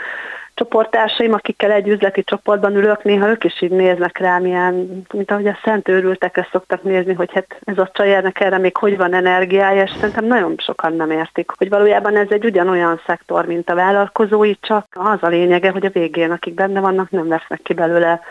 csoporttársaim, 0.57 1.33
akikkel 1.33 1.71
egy 1.71 1.87
üzleti 1.87 2.23
csoportban 2.23 2.75
ülök, 2.75 3.03
néha 3.03 3.29
ők 3.29 3.43
is 3.43 3.61
így 3.61 3.71
néznek 3.71 4.17
rám 4.17 4.45
ilyen, 4.45 5.05
mint 5.13 5.31
ahogy 5.31 5.47
a 5.47 5.59
szent 5.63 5.87
őrültekre 5.87 6.47
szoktak 6.51 6.83
nézni, 6.83 7.13
hogy 7.13 7.31
hát 7.33 7.59
ez 7.63 7.77
a 7.77 7.89
csajernek 7.93 8.39
erre 8.39 8.57
még 8.57 8.77
hogy 8.77 8.97
van 8.97 9.13
energiája, 9.13 9.83
és 9.83 9.91
szerintem 9.91 10.25
nagyon 10.25 10.55
sokan 10.57 10.93
nem 10.93 11.11
értik, 11.11 11.51
hogy 11.57 11.69
valójában 11.69 12.15
ez 12.15 12.27
egy 12.29 12.45
ugyanolyan 12.45 13.01
szektor, 13.05 13.45
mint 13.45 13.69
a 13.69 13.75
vállalkozói, 13.75 14.53
csak 14.59 14.85
az 14.93 15.17
a 15.21 15.27
lényege, 15.27 15.69
hogy 15.69 15.85
a 15.85 15.89
végén, 15.89 16.31
akik 16.31 16.53
benne 16.53 16.79
vannak, 16.79 17.09
nem 17.09 17.27
vesznek 17.27 17.61
ki 17.61 17.73
belőle 17.73 18.21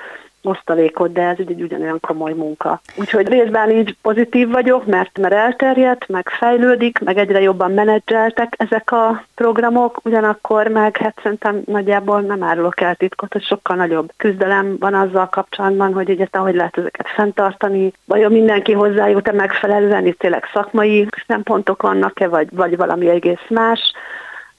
osztalékot, 0.46 1.12
de 1.12 1.22
ez 1.22 1.36
egy 1.38 1.62
ugyanolyan 1.62 2.00
komoly 2.00 2.32
munka. 2.32 2.80
Úgyhogy 2.96 3.28
részben 3.28 3.70
így 3.70 3.96
pozitív 4.02 4.48
vagyok, 4.48 4.86
mert, 4.86 5.18
mert 5.18 5.34
elterjedt, 5.34 6.08
meg 6.08 6.28
fejlődik, 6.28 6.98
meg 6.98 7.18
egyre 7.18 7.40
jobban 7.40 7.70
menedzseltek 7.72 8.54
ezek 8.58 8.92
a 8.92 9.24
programok, 9.34 10.00
ugyanakkor 10.04 10.66
meg 10.68 10.96
hát 10.96 11.18
szerintem 11.22 11.62
nagyjából 11.66 12.20
nem 12.20 12.42
árulok 12.42 12.80
el 12.80 12.94
titkot, 12.94 13.32
hogy 13.32 13.44
sokkal 13.44 13.76
nagyobb 13.76 14.12
küzdelem 14.16 14.76
van 14.78 14.94
azzal 14.94 15.28
kapcsolatban, 15.28 15.92
hogy 15.92 16.10
egyáltalán 16.10 16.46
hogy 16.46 16.56
lehet 16.56 16.78
ezeket 16.78 17.08
fenntartani, 17.08 17.92
vajon 18.04 18.32
mindenki 18.32 18.72
hozzájut-e 18.72 19.32
megfelelően, 19.32 20.06
itt 20.06 20.18
tényleg 20.18 20.44
szakmai 20.52 21.06
szempontok 21.26 21.82
vannak-e, 21.82 22.28
vagy, 22.28 22.48
vagy 22.50 22.76
valami 22.76 23.08
egész 23.08 23.46
más. 23.48 23.80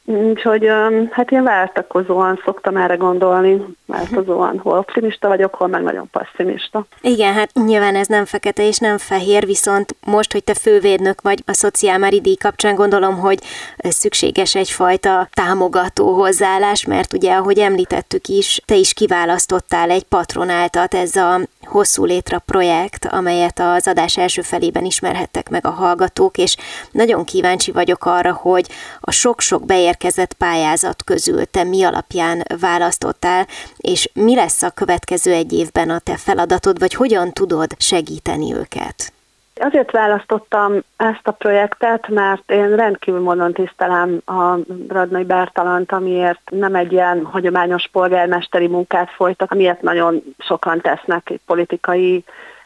Úgyhogy 0.10 0.68
hát 1.12 1.32
én 1.32 1.44
váltakozóan 1.44 2.42
szoktam 2.46 2.78
erre 2.78 2.96
gondolni, 2.96 3.62
változóan, 3.86 4.60
hol 4.60 4.78
optimista 4.78 5.28
vagyok, 5.28 5.56
hol 5.56 5.68
meg 5.68 5.82
nagyon 5.82 6.10
passzimista. 6.12 6.86
Igen, 7.02 7.34
hát 7.34 7.50
nyilván 7.54 7.96
ez 7.96 8.08
nem 8.08 8.26
fekete 8.26 8.68
és 8.68 8.78
nem 8.78 8.98
fehér, 8.98 9.46
viszont 9.46 9.96
most, 10.06 10.32
hogy 10.32 10.44
te 10.44 10.54
fővédnök 10.54 11.22
vagy 11.22 11.44
a 11.46 11.54
szociálmári 11.54 12.22
díj 12.22 12.36
kapcsán 12.36 12.76
gondolom, 12.76 13.18
hogy 13.18 13.40
szükséges 13.78 14.56
egyfajta 14.56 15.28
támogató 15.32 16.14
hozzáállás, 16.14 16.86
mert 16.86 17.14
ugye, 17.14 17.34
ahogy 17.34 17.60
említettük 17.60 18.28
is, 18.28 18.62
te 18.66 18.76
is 18.76 18.94
kiválasztottál 18.94 19.90
egy 19.90 20.04
patronáltat, 20.04 20.94
ez 20.94 21.16
a 21.16 21.40
hosszú 21.70 22.06
létre 22.06 22.38
projekt, 22.38 23.06
amelyet 23.06 23.60
az 23.60 23.88
adás 23.88 24.18
első 24.18 24.42
felében 24.42 24.86
ismerhettek 24.86 25.50
meg 25.50 25.66
a 25.66 25.70
hallgatók, 25.70 26.38
és 26.38 26.56
nagyon 26.92 27.24
kíváncsi 27.24 27.72
vagyok 27.72 28.06
arra, 28.06 28.34
hogy 28.34 28.68
a 29.00 29.12
sok-sok 29.12 29.66
beérkezett 29.66 30.34
pályázat 30.34 31.04
közül 31.04 31.46
te 31.46 31.64
mi 31.64 31.84
alapján 31.84 32.44
választottál, 32.60 33.48
és 33.78 34.10
mi 34.14 34.36
lesz 34.36 34.62
a 34.62 34.70
következő 34.70 35.34
egy 35.34 35.54
évben 35.54 35.90
a 35.90 36.00
te 36.00 36.18
feladatod, 36.18 36.80
vagy 36.80 36.94
hogyan 36.94 37.32
tudod 37.32 37.76
segíteni 37.78 38.54
őket? 38.54 39.12
Azért 39.60 39.92
választottam 39.92 40.80
ezt 40.98 41.28
a 41.28 41.32
projektet, 41.32 42.08
mert 42.08 42.52
én 42.52 42.76
rendkívül 42.76 43.22
módon 43.22 43.54
tisztelem 43.54 44.22
a 44.26 44.58
Radnai 44.88 45.24
Bártalant, 45.24 45.92
amiért 45.92 46.42
nem 46.50 46.76
egy 46.76 46.92
ilyen 46.92 47.26
hagyományos 47.26 47.88
polgármesteri 47.92 48.68
munkát 48.68 49.10
folytak, 49.10 49.52
amiért 49.52 49.82
nagyon 49.82 50.24
sokan 50.38 50.82
tesznek 50.82 51.32
politikai 51.46 52.24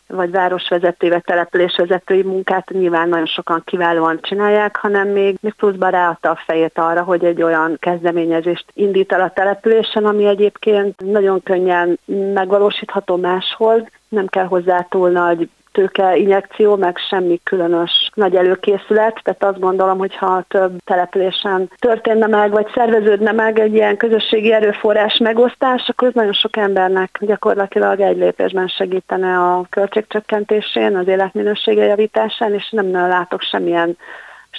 vagy 0.07 0.31
városvezetői, 0.31 1.09
vagy 1.09 1.23
településvezetői 1.23 2.21
munkát 2.21 2.69
nyilván 2.69 3.09
nagyon 3.09 3.25
sokan 3.25 3.61
kiválóan 3.65 4.19
csinálják, 4.21 4.75
hanem 4.75 5.07
még, 5.07 5.37
még 5.41 5.53
pluszban 5.53 5.91
ráadta 5.91 6.29
a 6.29 6.41
fejét 6.45 6.77
arra, 6.77 7.03
hogy 7.03 7.25
egy 7.25 7.41
olyan 7.41 7.77
kezdeményezést 7.79 8.65
indít 8.73 9.11
el 9.11 9.21
a 9.21 9.29
településen, 9.29 10.05
ami 10.05 10.25
egyébként 10.25 11.11
nagyon 11.11 11.43
könnyen 11.43 11.99
megvalósítható 12.33 13.15
máshol, 13.15 13.89
nem 14.09 14.27
kell 14.27 14.45
hozzá 14.45 14.87
túl 14.89 15.09
nagy 15.09 15.49
tőke 15.71 16.15
injekció, 16.15 16.75
meg 16.75 16.97
semmi 17.09 17.39
különös 17.43 18.09
nagy 18.13 18.35
előkészület, 18.35 19.19
tehát 19.23 19.43
azt 19.43 19.59
gondolom, 19.59 19.97
hogy 19.97 20.15
ha 20.15 20.43
több 20.47 20.71
településen 20.83 21.69
történne 21.79 22.27
meg, 22.27 22.51
vagy 22.51 22.67
szerveződne 22.73 23.31
meg 23.31 23.59
egy 23.59 23.73
ilyen 23.73 23.97
közösségi 23.97 24.53
erőforrás 24.53 25.17
megosztás, 25.17 25.89
akkor 25.89 26.07
ez 26.07 26.13
nagyon 26.13 26.33
sok 26.33 26.57
embernek 26.57 27.17
gyakorlatilag 27.19 27.99
egy 27.99 28.17
lépésben 28.17 28.67
segítene 28.67 29.37
a 29.39 29.65
költségcsökkentésén, 29.69 30.95
az 30.95 31.07
életminősége 31.07 31.83
javításán, 31.83 32.53
és 32.53 32.69
nem 32.69 32.91
látok 32.91 33.41
semmilyen 33.41 33.97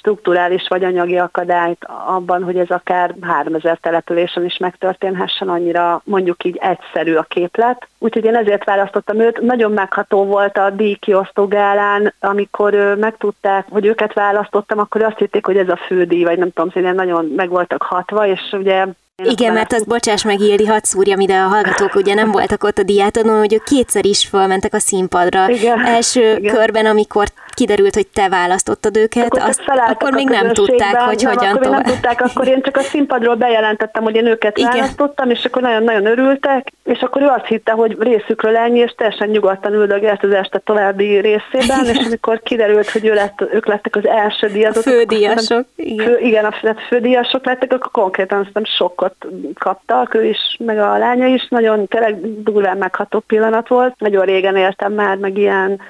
strukturális 0.02 0.68
vagy 0.68 0.84
anyagi 0.84 1.18
akadályt 1.18 1.84
abban, 2.06 2.42
hogy 2.42 2.56
ez 2.56 2.70
akár 2.70 3.14
3000 3.20 3.78
településen 3.80 4.44
is 4.44 4.56
megtörténhessen, 4.56 5.48
annyira 5.48 6.02
mondjuk 6.04 6.44
így 6.44 6.58
egyszerű 6.60 7.14
a 7.14 7.22
képlet. 7.22 7.88
Úgyhogy 7.98 8.24
én 8.24 8.36
ezért 8.36 8.64
választottam 8.64 9.20
őt. 9.20 9.40
Nagyon 9.40 9.72
megható 9.72 10.24
volt 10.24 10.58
a 10.58 10.70
díjkiosztó 10.70 11.46
gálán, 11.46 12.14
amikor 12.20 12.96
megtudták, 12.98 13.66
hogy 13.70 13.86
őket 13.86 14.12
választottam, 14.12 14.78
akkor 14.78 15.02
azt 15.02 15.18
hitték, 15.18 15.46
hogy 15.46 15.56
ez 15.56 15.68
a 15.68 15.80
fődíj, 15.86 16.24
vagy 16.24 16.38
nem 16.38 16.52
tudom, 16.52 16.70
szépen 16.70 16.94
nagyon 16.94 17.32
meg 17.36 17.48
voltak 17.48 17.82
hatva, 17.82 18.26
és 18.26 18.40
ugye 18.52 18.86
igen, 19.24 19.52
mert 19.52 19.72
az 19.72 19.84
bocsáss 19.84 20.24
meg, 20.24 20.40
Ildi, 20.40 20.66
hadd 20.66 20.82
szúrjam 20.82 21.20
ide 21.20 21.38
a 21.38 21.46
hallgatók, 21.46 21.94
ugye 21.94 22.14
nem 22.14 22.30
voltak 22.30 22.64
ott 22.64 22.78
a 22.78 22.82
diátodon, 22.82 23.38
hogy 23.38 23.54
ők 23.54 23.64
kétszer 23.64 24.04
is 24.04 24.26
fölmentek 24.26 24.74
a 24.74 24.78
színpadra. 24.78 25.48
Igen, 25.48 25.86
Első 25.86 26.36
igen. 26.36 26.54
körben, 26.54 26.86
amikor 26.86 27.26
kiderült, 27.54 27.94
hogy 27.94 28.06
te 28.06 28.28
választottad 28.28 28.96
őket, 28.96 29.24
akkor, 29.24 29.40
azt, 29.40 29.62
akkor 29.88 30.12
még 30.12 30.28
nem 30.28 30.52
tudták, 30.52 31.00
hogy 31.00 31.22
nem, 31.22 31.34
hogyan 31.34 31.50
akkor 31.50 31.62
tovább. 31.62 31.84
nem 31.84 31.92
tudták, 31.92 32.20
akkor 32.20 32.48
én 32.48 32.62
csak 32.62 32.76
a 32.76 32.80
színpadról 32.80 33.34
bejelentettem, 33.34 34.02
hogy 34.02 34.14
én 34.14 34.26
őket 34.26 34.58
Igen. 34.58 34.70
választottam, 34.70 35.30
és 35.30 35.44
akkor 35.44 35.62
nagyon-nagyon 35.62 36.06
örültek, 36.06 36.72
és 36.84 37.00
akkor 37.00 37.22
ő 37.22 37.26
azt 37.26 37.46
hitte, 37.46 37.72
hogy 37.72 37.96
részükről 38.00 38.56
ennyi, 38.56 38.78
és 38.78 38.94
teljesen 38.96 39.28
nyugodtan 39.28 39.72
üldögélt 39.72 40.24
az 40.24 40.30
este 40.30 40.58
további 40.58 41.18
részében, 41.18 41.86
és 41.86 42.06
amikor 42.06 42.40
kiderült, 42.42 42.90
hogy 42.90 43.06
ő 43.06 43.14
lett, 43.14 43.44
ők 43.52 43.66
lettek 43.66 43.96
az 43.96 44.06
első 44.06 44.46
díjazok. 44.46 44.86
A 44.86 44.90
fődíjasok. 44.90 45.64
Igen. 45.76 46.06
Fő, 46.06 46.18
igen, 46.18 46.44
a 46.44 46.74
fődíjasok 46.88 47.46
lettek, 47.46 47.72
akkor 47.72 47.90
konkrétan 47.90 48.44
aztán 48.46 48.64
sokkot 48.64 49.14
kaptak, 49.58 50.14
ő 50.14 50.24
is, 50.24 50.56
meg 50.58 50.78
a 50.78 50.98
lánya 50.98 51.26
is, 51.26 51.46
nagyon 51.48 51.86
tényleg 51.86 52.42
durván 52.42 52.76
megható 52.76 53.18
pillanat 53.18 53.68
volt. 53.68 53.94
Nagyon 53.98 54.24
régen 54.24 54.56
éltem 54.56 54.92
már, 54.92 55.16
meg 55.16 55.38
ilyen 55.38 55.80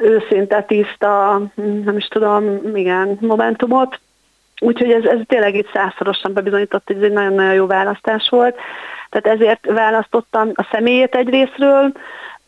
őszinte, 0.00 0.62
tiszta, 0.62 1.42
nem 1.84 1.96
is 1.96 2.06
tudom, 2.08 2.76
igen, 2.76 3.18
momentumot. 3.20 4.00
Úgyhogy 4.60 4.90
ez, 4.90 5.04
ez 5.04 5.18
tényleg 5.26 5.54
itt 5.54 5.70
százszorosan 5.72 6.32
bebizonyított, 6.32 6.86
hogy 6.86 6.96
ez 6.96 7.02
egy 7.02 7.12
nagyon-nagyon 7.12 7.54
jó 7.54 7.66
választás 7.66 8.28
volt. 8.28 8.56
Tehát 9.10 9.38
ezért 9.38 9.66
választottam 9.66 10.50
a 10.54 10.68
személyét 10.70 11.14
egy 11.14 11.28
részről, 11.28 11.92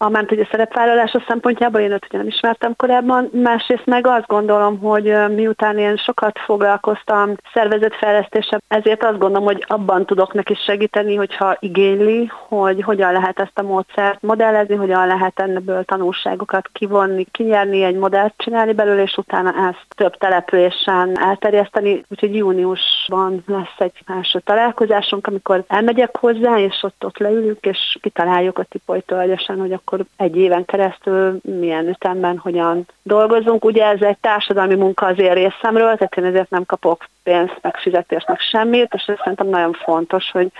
a 0.02 0.08
ment 0.08 0.28
hogy 0.28 0.40
a 0.40 0.48
szerepvállalása 0.50 1.24
szempontjából 1.28 1.80
én 1.80 1.92
őt 1.92 2.06
ugye 2.08 2.18
nem 2.18 2.26
ismertem 2.26 2.76
korábban, 2.76 3.30
másrészt 3.32 3.86
meg 3.86 4.06
azt 4.06 4.26
gondolom, 4.26 4.78
hogy 4.78 5.14
miután 5.34 5.78
én 5.78 5.96
sokat 5.96 6.38
foglalkoztam 6.38 7.34
szervezetfejlesztéssel, 7.52 8.62
ezért 8.68 9.04
azt 9.04 9.18
gondolom, 9.18 9.44
hogy 9.44 9.64
abban 9.68 10.06
tudok 10.06 10.32
neki 10.32 10.54
segíteni, 10.54 11.14
hogyha 11.14 11.56
igényli, 11.58 12.30
hogy 12.48 12.82
hogyan 12.82 13.12
lehet 13.12 13.40
ezt 13.40 13.58
a 13.58 13.62
módszert 13.62 14.22
modellezni, 14.22 14.74
hogyan 14.74 15.06
lehet 15.06 15.40
ebből 15.40 15.84
tanulságokat 15.84 16.68
kivonni, 16.72 17.26
kinyerni, 17.30 17.82
egy 17.82 17.96
modellt 17.96 18.34
csinálni 18.36 18.72
belőle, 18.72 19.02
és 19.02 19.16
utána 19.16 19.68
ezt 19.68 19.86
több 19.96 20.16
településen 20.16 21.18
elterjeszteni. 21.18 22.04
Úgyhogy 22.08 22.36
júniusban 22.36 23.42
lesz 23.46 23.78
egy 23.78 24.02
első 24.06 24.38
találkozásunk, 24.38 25.26
amikor 25.26 25.64
elmegyek 25.66 26.16
hozzá, 26.16 26.58
és 26.58 26.82
ott, 26.82 27.04
ott 27.04 27.18
leülünk, 27.18 27.66
és 27.66 27.98
kitaláljuk 28.00 28.58
a 28.58 28.64
tipolytölgyesen, 28.64 29.58
hogy 29.58 29.72
akkor 29.72 29.89
akkor 29.90 30.06
egy 30.16 30.36
éven 30.36 30.64
keresztül 30.64 31.40
milyen 31.42 31.88
ütemben, 31.88 32.38
hogyan 32.38 32.86
dolgozunk. 33.02 33.64
Ugye 33.64 33.84
ez 33.84 34.02
egy 34.02 34.18
társadalmi 34.18 34.74
munka 34.74 35.06
az 35.06 35.18
én 35.18 35.32
részemről, 35.32 35.96
tehát 35.96 36.16
én 36.16 36.24
ezért 36.24 36.50
nem 36.50 36.64
kapok 36.66 37.08
pénzt, 37.22 37.58
meg 37.60 37.76
fizetést, 37.76 38.28
meg 38.28 38.38
semmit, 38.38 38.94
és 38.94 39.04
ez 39.06 39.16
szerintem 39.18 39.48
nagyon 39.48 39.72
fontos, 39.72 40.30
hogy 40.30 40.52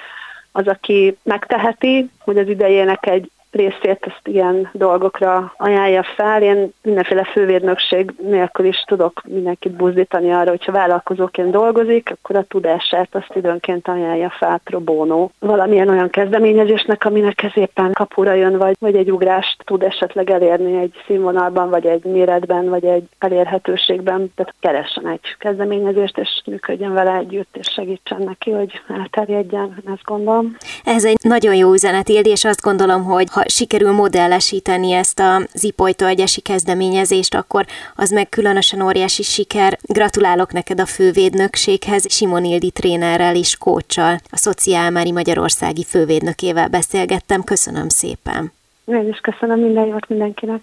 az, 0.53 0.67
aki 0.67 1.17
megteheti, 1.23 2.11
hogy 2.19 2.39
az 2.39 2.49
idejének 2.49 3.07
egy 3.07 3.31
részét 3.51 3.99
ezt 4.01 4.21
ilyen 4.23 4.71
dolgokra 4.73 5.55
ajánlja 5.57 6.03
fel. 6.17 6.43
Én 6.43 6.73
mindenféle 6.83 7.25
fővédnökség 7.25 8.15
nélkül 8.23 8.67
is 8.67 8.85
tudok 8.87 9.23
mindenkit 9.29 9.73
buzdítani 9.73 10.33
arra, 10.33 10.51
hogyha 10.51 10.73
vállalkozóként 10.73 11.51
dolgozik, 11.51 12.11
akkor 12.11 12.37
a 12.37 12.45
tudását 12.49 13.09
azt 13.11 13.33
időnként 13.35 13.89
ajánlja 13.89 14.31
fel 14.39 14.61
pro 14.65 14.81
bono. 14.81 15.29
Valamilyen 15.39 15.89
olyan 15.89 16.11
kezdeményezésnek, 16.11 17.05
aminek 17.05 17.43
ez 17.43 17.53
éppen 17.55 17.93
kapura 17.93 18.33
jön, 18.33 18.59
vagy, 18.59 18.77
vagy 18.79 18.97
egy 18.97 19.11
ugrást 19.11 19.63
tud 19.65 19.83
esetleg 19.83 20.31
elérni 20.31 20.81
egy 20.81 20.95
színvonalban, 21.07 21.71
vagy 21.71 21.87
egy 21.87 22.05
méretben, 22.05 22.69
vagy 22.69 22.85
egy 22.85 23.05
elérhetőségben. 23.19 24.33
Tehát 24.35 24.55
keressen 24.61 25.09
egy 25.09 25.37
kezdeményezést, 25.39 26.19
és 26.19 26.43
működjön 26.47 26.93
vele 26.93 27.15
együtt, 27.15 27.57
és 27.57 27.69
segítsen 27.73 28.23
neki, 28.23 28.51
hogy 28.51 28.81
elterjedjen, 28.89 29.77
ezt 29.87 30.05
gondolom. 30.05 30.57
Ez 30.85 31.05
egy 31.05 31.17
nagyon 31.23 31.55
jó 31.55 31.73
üzenet, 31.73 32.09
Ildi, 32.09 32.31
és 32.31 32.45
azt 32.45 32.63
gondolom, 32.63 33.05
hogy 33.05 33.27
ha 33.33 33.40
sikerül 33.47 33.93
modellesíteni 33.93 34.93
ezt 34.93 35.21
a 35.21 35.43
Zipolytó 35.53 36.07
egyesi 36.07 36.41
kezdeményezést, 36.41 37.35
akkor 37.35 37.67
az 37.97 38.11
meg 38.11 38.29
különösen 38.29 38.81
óriási 38.81 39.23
siker. 39.23 39.79
Gratulálok 39.83 40.53
neked 40.53 40.81
a 40.81 40.87
fővédnökséghez, 40.87 42.13
Simon 42.13 42.45
Ildi 42.45 42.71
trénerrel 42.71 43.37
és 43.37 43.57
kócsal, 43.57 44.21
a 44.31 44.37
Szociálmári 44.37 45.13
Magyarországi 45.13 45.85
fővédnökével 45.85 46.69
beszélgettem. 46.69 47.43
Köszönöm 47.45 47.89
szépen. 47.89 48.53
Én 48.85 49.09
is 49.09 49.19
köszönöm 49.19 49.61
minden 49.61 49.87
jót 49.87 50.09
mindenkinek. 50.09 50.63